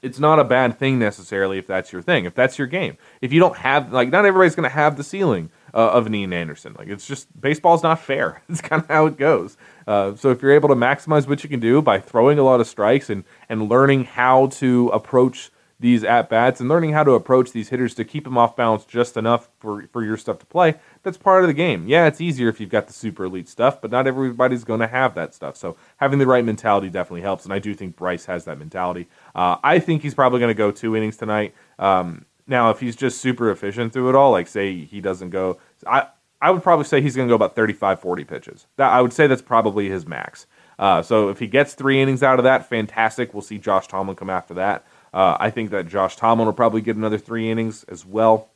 it's 0.03 0.19
not 0.19 0.39
a 0.39 0.45
bad 0.45 0.79
thing 0.79 0.99
necessarily 0.99 1.59
if 1.59 1.67
that's 1.67 1.93
your 1.93 2.03
thing, 2.03 2.25
if 2.25 2.35
that's 2.35 2.59
your 2.59 2.67
game. 2.67 2.97
If 3.21 3.33
you 3.33 3.41
don't 3.41 3.57
have 3.57 3.93
like, 3.93 4.09
not 4.11 4.25
everybody's 4.25 4.55
going 4.55 4.69
to 4.69 4.75
have 4.75 4.97
the 4.97 5.05
ceiling 5.05 5.51
uh, 5.75 5.91
of 5.91 6.07
an 6.07 6.15
Ian 6.15 6.33
Anderson. 6.33 6.75
Like 6.79 6.89
it's 6.89 7.07
just 7.07 7.29
baseball's 7.41 7.83
not 7.83 8.01
fair. 8.01 8.43
It's 8.51 8.61
kind 8.61 8.83
of 8.83 8.89
how 8.89 9.07
it 9.07 9.17
goes. 9.17 9.57
Uh, 9.87 10.17
so 10.17 10.31
if 10.31 10.43
you're 10.43 10.53
able 10.53 10.69
to 10.71 10.75
maximize 10.75 11.29
what 11.29 11.45
you 11.45 11.49
can 11.49 11.61
do 11.61 11.81
by 11.81 12.01
throwing 12.01 12.39
a 12.39 12.43
lot 12.43 12.61
of 12.61 12.67
strikes 12.67 13.09
and 13.09 13.25
and 13.49 13.69
learning 13.69 14.05
how 14.05 14.49
to 14.49 14.89
approach 14.89 15.51
these 15.81 16.05
at 16.05 16.29
bats 16.29 16.61
and 16.61 16.69
learning 16.69 16.93
how 16.93 17.03
to 17.03 17.13
approach 17.13 17.53
these 17.53 17.71
hitters 17.71 17.95
to 17.95 18.05
keep 18.05 18.25
them 18.25 18.37
off 18.37 18.55
balance 18.55 18.85
just 18.85 19.17
enough 19.17 19.49
for 19.59 19.87
for 19.93 20.05
your 20.05 20.17
stuff 20.17 20.39
to 20.39 20.47
play, 20.47 20.75
that's 21.03 21.17
part 21.17 21.43
of 21.43 21.49
the 21.49 21.55
game. 21.55 21.89
Yeah, 21.89 22.07
it's 22.07 22.21
easier 22.21 22.49
if 22.49 22.61
you've 22.61 22.71
got 22.71 22.87
the 22.87 22.93
super 22.93 23.25
elite 23.25 23.49
stuff, 23.49 23.81
but 23.81 23.91
not 23.91 24.07
everybody's 24.07 24.63
going 24.63 24.81
to 24.81 24.87
have 24.87 25.15
that 25.15 25.35
stuff. 25.35 25.57
So 25.57 25.77
having 25.97 26.19
the 26.19 26.27
right 26.27 26.45
mentality 26.45 26.91
definitely 26.91 27.23
helps, 27.23 27.45
and 27.45 27.55
I 27.55 27.59
do 27.59 27.75
think 27.75 27.97
Bryce 27.97 28.27
has 28.27 28.45
that 28.45 28.59
mentality. 28.59 29.09
Uh, 29.35 29.57
I 29.65 29.79
think 29.79 30.03
he's 30.03 30.15
probably 30.15 30.39
going 30.39 30.51
to 30.51 30.59
go 30.59 30.71
two 30.71 30.95
innings 30.95 31.17
tonight. 31.17 31.55
Um, 31.79 32.27
now, 32.51 32.71
if 32.71 32.81
he's 32.81 32.97
just 32.97 33.21
super 33.21 33.51
efficient 33.51 33.93
through 33.93 34.11
it 34.11 34.15
all, 34.15 34.33
like 34.33 34.49
say 34.49 34.85
he 34.85 35.01
doesn't 35.01 35.31
go, 35.31 35.59
I 35.87 36.09
I 36.43 36.51
would 36.51 36.63
probably 36.63 36.87
say 36.87 37.01
he's 37.01 37.17
going 37.17 37.29
to 37.29 37.31
go 37.31 37.37
about 37.37 37.55
35, 37.55 38.01
40 38.01 38.25
pitches. 38.25 38.67
That 38.77 38.91
I 38.93 39.01
would 39.03 39.13
say 39.13 39.27
that's 39.27 39.43
probably 39.43 39.89
his 39.89 40.07
max. 40.07 40.47
Uh, 40.79 41.03
so 41.03 41.29
if 41.29 41.39
he 41.39 41.47
gets 41.47 41.75
three 41.75 42.01
innings 42.01 42.23
out 42.23 42.39
of 42.39 42.45
that, 42.45 42.69
fantastic. 42.69 43.35
We'll 43.35 43.43
see 43.43 43.59
Josh 43.59 43.87
Tomlin 43.87 44.17
come 44.17 44.31
after 44.31 44.55
that. 44.55 44.87
Uh, 45.13 45.37
I 45.39 45.51
think 45.51 45.71
that 45.71 45.87
Josh 45.87 46.17
Tomlin 46.17 46.47
will 46.47 46.55
probably 46.55 46.81
get 46.81 46.97
another 46.97 47.19
three 47.19 47.51
innings 47.51 47.85
as 47.85 48.07
well, 48.07 48.49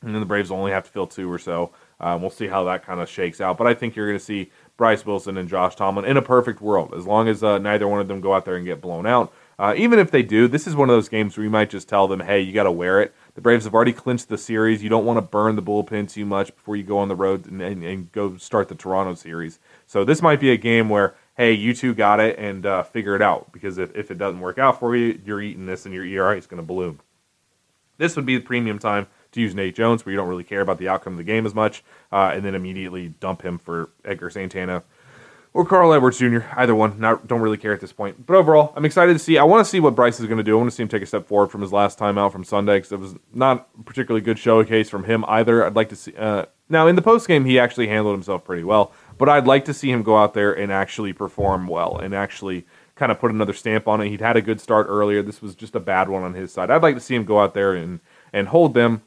and 0.00 0.14
then 0.14 0.20
the 0.20 0.26
Braves 0.26 0.50
will 0.50 0.56
only 0.56 0.72
have 0.72 0.84
to 0.84 0.90
fill 0.90 1.06
two 1.06 1.30
or 1.30 1.38
so. 1.38 1.72
Uh, 2.00 2.16
we'll 2.18 2.30
see 2.30 2.46
how 2.46 2.64
that 2.64 2.86
kind 2.86 3.00
of 3.00 3.08
shakes 3.10 3.42
out. 3.42 3.58
But 3.58 3.66
I 3.66 3.74
think 3.74 3.94
you're 3.94 4.06
going 4.06 4.18
to 4.18 4.24
see 4.24 4.50
Bryce 4.78 5.04
Wilson 5.04 5.36
and 5.36 5.46
Josh 5.46 5.76
Tomlin 5.76 6.06
in 6.06 6.16
a 6.16 6.22
perfect 6.22 6.62
world, 6.62 6.94
as 6.96 7.06
long 7.06 7.28
as 7.28 7.44
uh, 7.44 7.58
neither 7.58 7.86
one 7.86 8.00
of 8.00 8.08
them 8.08 8.22
go 8.22 8.32
out 8.32 8.46
there 8.46 8.56
and 8.56 8.64
get 8.64 8.80
blown 8.80 9.06
out. 9.06 9.30
Uh, 9.58 9.74
even 9.76 9.98
if 9.98 10.10
they 10.10 10.22
do, 10.22 10.48
this 10.48 10.66
is 10.66 10.74
one 10.74 10.88
of 10.88 10.96
those 10.96 11.10
games 11.10 11.36
where 11.36 11.44
you 11.44 11.50
might 11.50 11.68
just 11.68 11.86
tell 11.86 12.08
them, 12.08 12.20
"Hey, 12.20 12.40
you 12.40 12.54
got 12.54 12.62
to 12.62 12.72
wear 12.72 13.02
it." 13.02 13.12
The 13.34 13.40
Braves 13.40 13.64
have 13.64 13.74
already 13.74 13.92
clinched 13.92 14.28
the 14.28 14.38
series. 14.38 14.82
You 14.82 14.88
don't 14.88 15.04
want 15.04 15.16
to 15.18 15.22
burn 15.22 15.56
the 15.56 15.62
bullpen 15.62 16.10
too 16.10 16.26
much 16.26 16.54
before 16.54 16.76
you 16.76 16.82
go 16.82 16.98
on 16.98 17.08
the 17.08 17.14
road 17.14 17.46
and, 17.46 17.62
and, 17.62 17.84
and 17.84 18.12
go 18.12 18.36
start 18.36 18.68
the 18.68 18.74
Toronto 18.74 19.14
series. 19.14 19.60
So 19.86 20.04
this 20.04 20.20
might 20.20 20.40
be 20.40 20.50
a 20.50 20.56
game 20.56 20.88
where, 20.88 21.14
hey, 21.36 21.52
you 21.52 21.72
two 21.72 21.94
got 21.94 22.18
it 22.18 22.38
and 22.38 22.66
uh, 22.66 22.82
figure 22.82 23.14
it 23.14 23.22
out. 23.22 23.52
Because 23.52 23.78
if, 23.78 23.94
if 23.94 24.10
it 24.10 24.18
doesn't 24.18 24.40
work 24.40 24.58
out 24.58 24.80
for 24.80 24.96
you, 24.96 25.20
you're 25.24 25.40
eating 25.40 25.66
this 25.66 25.84
and 25.84 25.94
your 25.94 26.04
ERA 26.04 26.36
is 26.36 26.46
going 26.46 26.60
to 26.60 26.66
balloon. 26.66 27.00
This 27.98 28.16
would 28.16 28.26
be 28.26 28.36
the 28.36 28.42
premium 28.42 28.78
time 28.78 29.06
to 29.32 29.40
use 29.40 29.54
Nate 29.54 29.76
Jones, 29.76 30.04
where 30.04 30.10
you 30.10 30.16
don't 30.16 30.28
really 30.28 30.42
care 30.42 30.62
about 30.62 30.78
the 30.78 30.88
outcome 30.88 31.12
of 31.12 31.18
the 31.18 31.24
game 31.24 31.46
as 31.46 31.54
much, 31.54 31.84
uh, 32.10 32.32
and 32.34 32.44
then 32.44 32.54
immediately 32.54 33.08
dump 33.08 33.42
him 33.42 33.58
for 33.58 33.90
Edgar 34.04 34.30
Santana 34.30 34.82
or 35.52 35.64
Carl 35.64 35.92
Edwards 35.92 36.18
Jr. 36.18 36.40
Either 36.56 36.74
one. 36.74 37.00
Not 37.00 37.26
don't 37.26 37.40
really 37.40 37.56
care 37.56 37.72
at 37.72 37.80
this 37.80 37.92
point. 37.92 38.26
But 38.26 38.36
overall, 38.36 38.72
I'm 38.76 38.84
excited 38.84 39.12
to 39.12 39.18
see. 39.18 39.38
I 39.38 39.44
want 39.44 39.64
to 39.64 39.70
see 39.70 39.80
what 39.80 39.94
Bryce 39.94 40.20
is 40.20 40.26
going 40.26 40.38
to 40.38 40.44
do. 40.44 40.54
I 40.54 40.58
want 40.58 40.70
to 40.70 40.76
see 40.76 40.82
him 40.82 40.88
take 40.88 41.02
a 41.02 41.06
step 41.06 41.26
forward 41.26 41.48
from 41.48 41.60
his 41.60 41.72
last 41.72 41.98
time 41.98 42.18
out 42.18 42.32
from 42.32 42.44
Sunday 42.44 42.78
because 42.78 42.92
it 42.92 43.00
was 43.00 43.14
not 43.34 43.68
a 43.78 43.82
particularly 43.82 44.22
good 44.22 44.38
showcase 44.38 44.88
from 44.88 45.04
him 45.04 45.24
either. 45.26 45.64
I'd 45.64 45.76
like 45.76 45.88
to 45.88 45.96
see. 45.96 46.14
Uh, 46.16 46.46
now 46.68 46.86
in 46.86 46.94
the 46.94 47.02
post 47.02 47.26
game, 47.26 47.44
he 47.44 47.58
actually 47.58 47.88
handled 47.88 48.14
himself 48.14 48.44
pretty 48.44 48.62
well, 48.62 48.92
but 49.18 49.28
I'd 49.28 49.46
like 49.46 49.64
to 49.64 49.74
see 49.74 49.90
him 49.90 50.04
go 50.04 50.16
out 50.16 50.34
there 50.34 50.52
and 50.52 50.70
actually 50.70 51.12
perform 51.12 51.66
well 51.66 51.96
and 51.96 52.14
actually 52.14 52.64
kind 52.94 53.10
of 53.10 53.18
put 53.18 53.32
another 53.32 53.52
stamp 53.52 53.88
on 53.88 54.00
it. 54.00 54.08
He'd 54.08 54.20
had 54.20 54.36
a 54.36 54.42
good 54.42 54.60
start 54.60 54.86
earlier. 54.88 55.22
This 55.22 55.42
was 55.42 55.56
just 55.56 55.74
a 55.74 55.80
bad 55.80 56.08
one 56.08 56.22
on 56.22 56.34
his 56.34 56.52
side. 56.52 56.70
I'd 56.70 56.82
like 56.82 56.94
to 56.94 57.00
see 57.00 57.16
him 57.16 57.24
go 57.24 57.40
out 57.40 57.54
there 57.54 57.74
and 57.74 58.00
and 58.32 58.48
hold 58.48 58.74
them. 58.74 59.02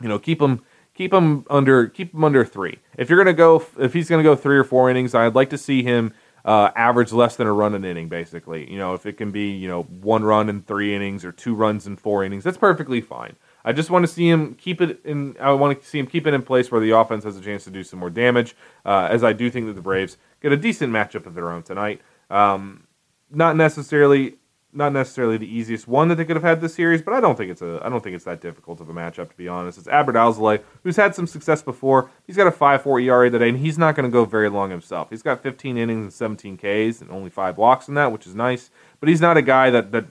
You 0.00 0.08
know, 0.08 0.18
keep 0.18 0.38
them 0.38 0.62
keep 0.98 1.14
him 1.14 1.46
under 1.48 1.86
keep 1.86 2.12
him 2.12 2.24
under 2.24 2.44
three. 2.44 2.80
If 2.98 3.08
you're 3.08 3.18
gonna 3.18 3.32
go, 3.32 3.64
if 3.78 3.92
he's 3.92 4.10
gonna 4.10 4.24
go 4.24 4.34
three 4.34 4.58
or 4.58 4.64
four 4.64 4.90
innings, 4.90 5.14
I'd 5.14 5.36
like 5.36 5.50
to 5.50 5.58
see 5.58 5.84
him 5.84 6.12
uh, 6.44 6.70
average 6.74 7.12
less 7.12 7.36
than 7.36 7.46
a 7.46 7.52
run 7.52 7.74
an 7.74 7.84
inning. 7.84 8.08
Basically, 8.08 8.70
you 8.70 8.76
know, 8.76 8.94
if 8.94 9.06
it 9.06 9.16
can 9.16 9.30
be 9.30 9.48
you 9.52 9.68
know 9.68 9.84
one 9.84 10.24
run 10.24 10.48
in 10.48 10.60
three 10.62 10.94
innings 10.96 11.24
or 11.24 11.30
two 11.30 11.54
runs 11.54 11.86
in 11.86 11.96
four 11.96 12.24
innings, 12.24 12.42
that's 12.42 12.58
perfectly 12.58 13.00
fine. 13.00 13.36
I 13.64 13.72
just 13.72 13.90
want 13.90 14.06
to 14.06 14.12
see 14.12 14.28
him 14.28 14.56
keep 14.56 14.80
it 14.80 15.00
in. 15.04 15.36
I 15.38 15.52
want 15.52 15.80
to 15.80 15.86
see 15.86 16.00
him 16.00 16.08
keep 16.08 16.26
it 16.26 16.34
in 16.34 16.42
place 16.42 16.72
where 16.72 16.80
the 16.80 16.90
offense 16.90 17.22
has 17.22 17.36
a 17.36 17.40
chance 17.40 17.62
to 17.64 17.70
do 17.70 17.84
some 17.84 18.00
more 18.00 18.10
damage. 18.10 18.56
Uh, 18.84 19.06
as 19.08 19.22
I 19.22 19.32
do 19.32 19.50
think 19.50 19.66
that 19.66 19.74
the 19.74 19.80
Braves 19.80 20.16
get 20.42 20.50
a 20.50 20.56
decent 20.56 20.92
matchup 20.92 21.26
of 21.26 21.34
their 21.34 21.50
own 21.52 21.62
tonight. 21.62 22.00
Um, 22.28 22.88
not 23.30 23.56
necessarily 23.56 24.34
not 24.72 24.92
necessarily 24.92 25.38
the 25.38 25.52
easiest 25.52 25.88
one 25.88 26.08
that 26.08 26.16
they 26.16 26.24
could 26.24 26.36
have 26.36 26.44
had 26.44 26.60
this 26.60 26.74
series, 26.74 27.00
but 27.00 27.14
I 27.14 27.20
don't 27.20 27.36
think 27.36 27.50
it's 27.50 27.62
a 27.62 27.80
I 27.82 27.88
don't 27.88 28.02
think 28.02 28.14
it's 28.14 28.24
that 28.24 28.40
difficult 28.40 28.80
of 28.80 28.88
a 28.88 28.92
matchup 28.92 29.30
to 29.30 29.36
be 29.36 29.48
honest. 29.48 29.78
It's 29.78 29.88
Albert 29.88 30.14
Alzolay, 30.14 30.62
who's 30.82 30.96
had 30.96 31.14
some 31.14 31.26
success 31.26 31.62
before. 31.62 32.10
He's 32.26 32.36
got 32.36 32.46
a 32.46 32.50
5-4 32.50 33.02
ERA 33.02 33.30
today, 33.30 33.48
and 33.48 33.58
he's 33.58 33.78
not 33.78 33.96
going 33.96 34.04
to 34.04 34.12
go 34.12 34.24
very 34.24 34.50
long 34.50 34.70
himself. 34.70 35.08
He's 35.10 35.22
got 35.22 35.42
15 35.42 35.78
innings 35.78 36.02
and 36.02 36.12
17 36.12 36.56
Ks 36.58 37.00
and 37.00 37.10
only 37.10 37.30
five 37.30 37.56
walks 37.56 37.88
in 37.88 37.94
that, 37.94 38.12
which 38.12 38.26
is 38.26 38.34
nice. 38.34 38.70
But 39.00 39.08
he's 39.08 39.20
not 39.20 39.36
a 39.36 39.42
guy 39.42 39.70
that 39.70 39.92
that 39.92 40.06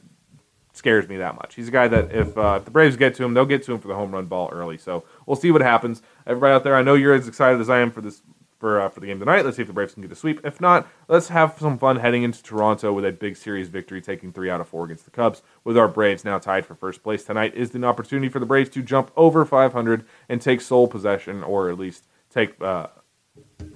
scares 0.73 1.07
me 1.07 1.17
that 1.17 1.35
much. 1.35 1.55
He's 1.55 1.67
a 1.67 1.71
guy 1.71 1.87
that 1.87 2.11
if, 2.11 2.37
uh, 2.37 2.57
if 2.59 2.65
the 2.65 2.71
Braves 2.71 2.95
get 2.95 3.15
to 3.15 3.23
him, 3.23 3.33
they'll 3.33 3.45
get 3.45 3.63
to 3.63 3.73
him 3.73 3.79
for 3.79 3.87
the 3.87 3.95
home 3.95 4.11
run 4.11 4.25
ball 4.25 4.49
early. 4.51 4.77
So 4.77 5.03
we'll 5.25 5.35
see 5.35 5.51
what 5.51 5.61
happens. 5.61 6.01
Everybody 6.25 6.53
out 6.53 6.63
there, 6.63 6.75
I 6.75 6.83
know 6.83 6.93
you're 6.93 7.13
as 7.13 7.27
excited 7.27 7.59
as 7.59 7.69
I 7.69 7.79
am 7.79 7.91
for 7.91 8.01
this 8.01 8.21
for 8.59 8.81
uh, 8.81 8.89
for 8.89 8.99
the 8.99 9.07
game 9.07 9.19
tonight. 9.19 9.45
Let's 9.45 9.57
see 9.57 9.63
if 9.63 9.67
the 9.67 9.73
Braves 9.73 9.93
can 9.93 10.01
get 10.01 10.11
a 10.11 10.15
sweep. 10.15 10.41
If 10.43 10.59
not, 10.59 10.87
let's 11.07 11.29
have 11.29 11.55
some 11.59 11.77
fun 11.77 11.97
heading 11.97 12.23
into 12.23 12.41
Toronto 12.41 12.93
with 12.93 13.05
a 13.05 13.11
big 13.11 13.37
series 13.37 13.69
victory, 13.69 14.01
taking 14.01 14.31
three 14.31 14.49
out 14.49 14.61
of 14.61 14.67
four 14.67 14.85
against 14.85 15.05
the 15.05 15.11
Cubs. 15.11 15.41
With 15.63 15.77
our 15.77 15.87
Braves 15.87 16.25
now 16.25 16.39
tied 16.39 16.65
for 16.65 16.75
first 16.75 17.03
place 17.03 17.23
tonight, 17.23 17.55
is 17.55 17.73
an 17.75 17.83
opportunity 17.83 18.29
for 18.29 18.39
the 18.39 18.45
Braves 18.45 18.69
to 18.71 18.81
jump 18.81 19.11
over 19.15 19.45
500 19.45 20.05
and 20.29 20.41
take 20.41 20.61
sole 20.61 20.87
possession, 20.87 21.43
or 21.43 21.69
at 21.69 21.77
least 21.77 22.07
take. 22.29 22.61
Uh, 22.61 22.87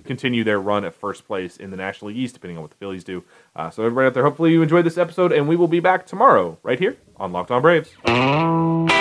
continue 0.04 0.44
their 0.44 0.60
run 0.60 0.84
at 0.84 0.94
first 0.94 1.28
place 1.28 1.58
in 1.58 1.70
the 1.70 1.78
National 1.78 2.10
League 2.10 2.18
East, 2.18 2.34
depending 2.34 2.58
on 2.58 2.64
what 2.64 2.72
the 2.72 2.78
Phillies 2.78 3.04
do. 3.04 3.24
Uh, 3.56 3.70
so, 3.70 3.84
everybody 3.84 4.08
out 4.08 4.14
there, 4.14 4.24
hopefully 4.24 4.52
you 4.52 4.62
enjoyed 4.62 4.86
this 4.86 4.98
episode, 4.98 5.32
and 5.32 5.48
we 5.48 5.56
will 5.56 5.68
be 5.68 5.80
back 5.80 6.06
tomorrow 6.06 6.58
right 6.64 6.80
here 6.80 6.98
on 7.18 7.32
Locked 7.32 7.52
On 7.52 7.62
Braves. 7.62 9.01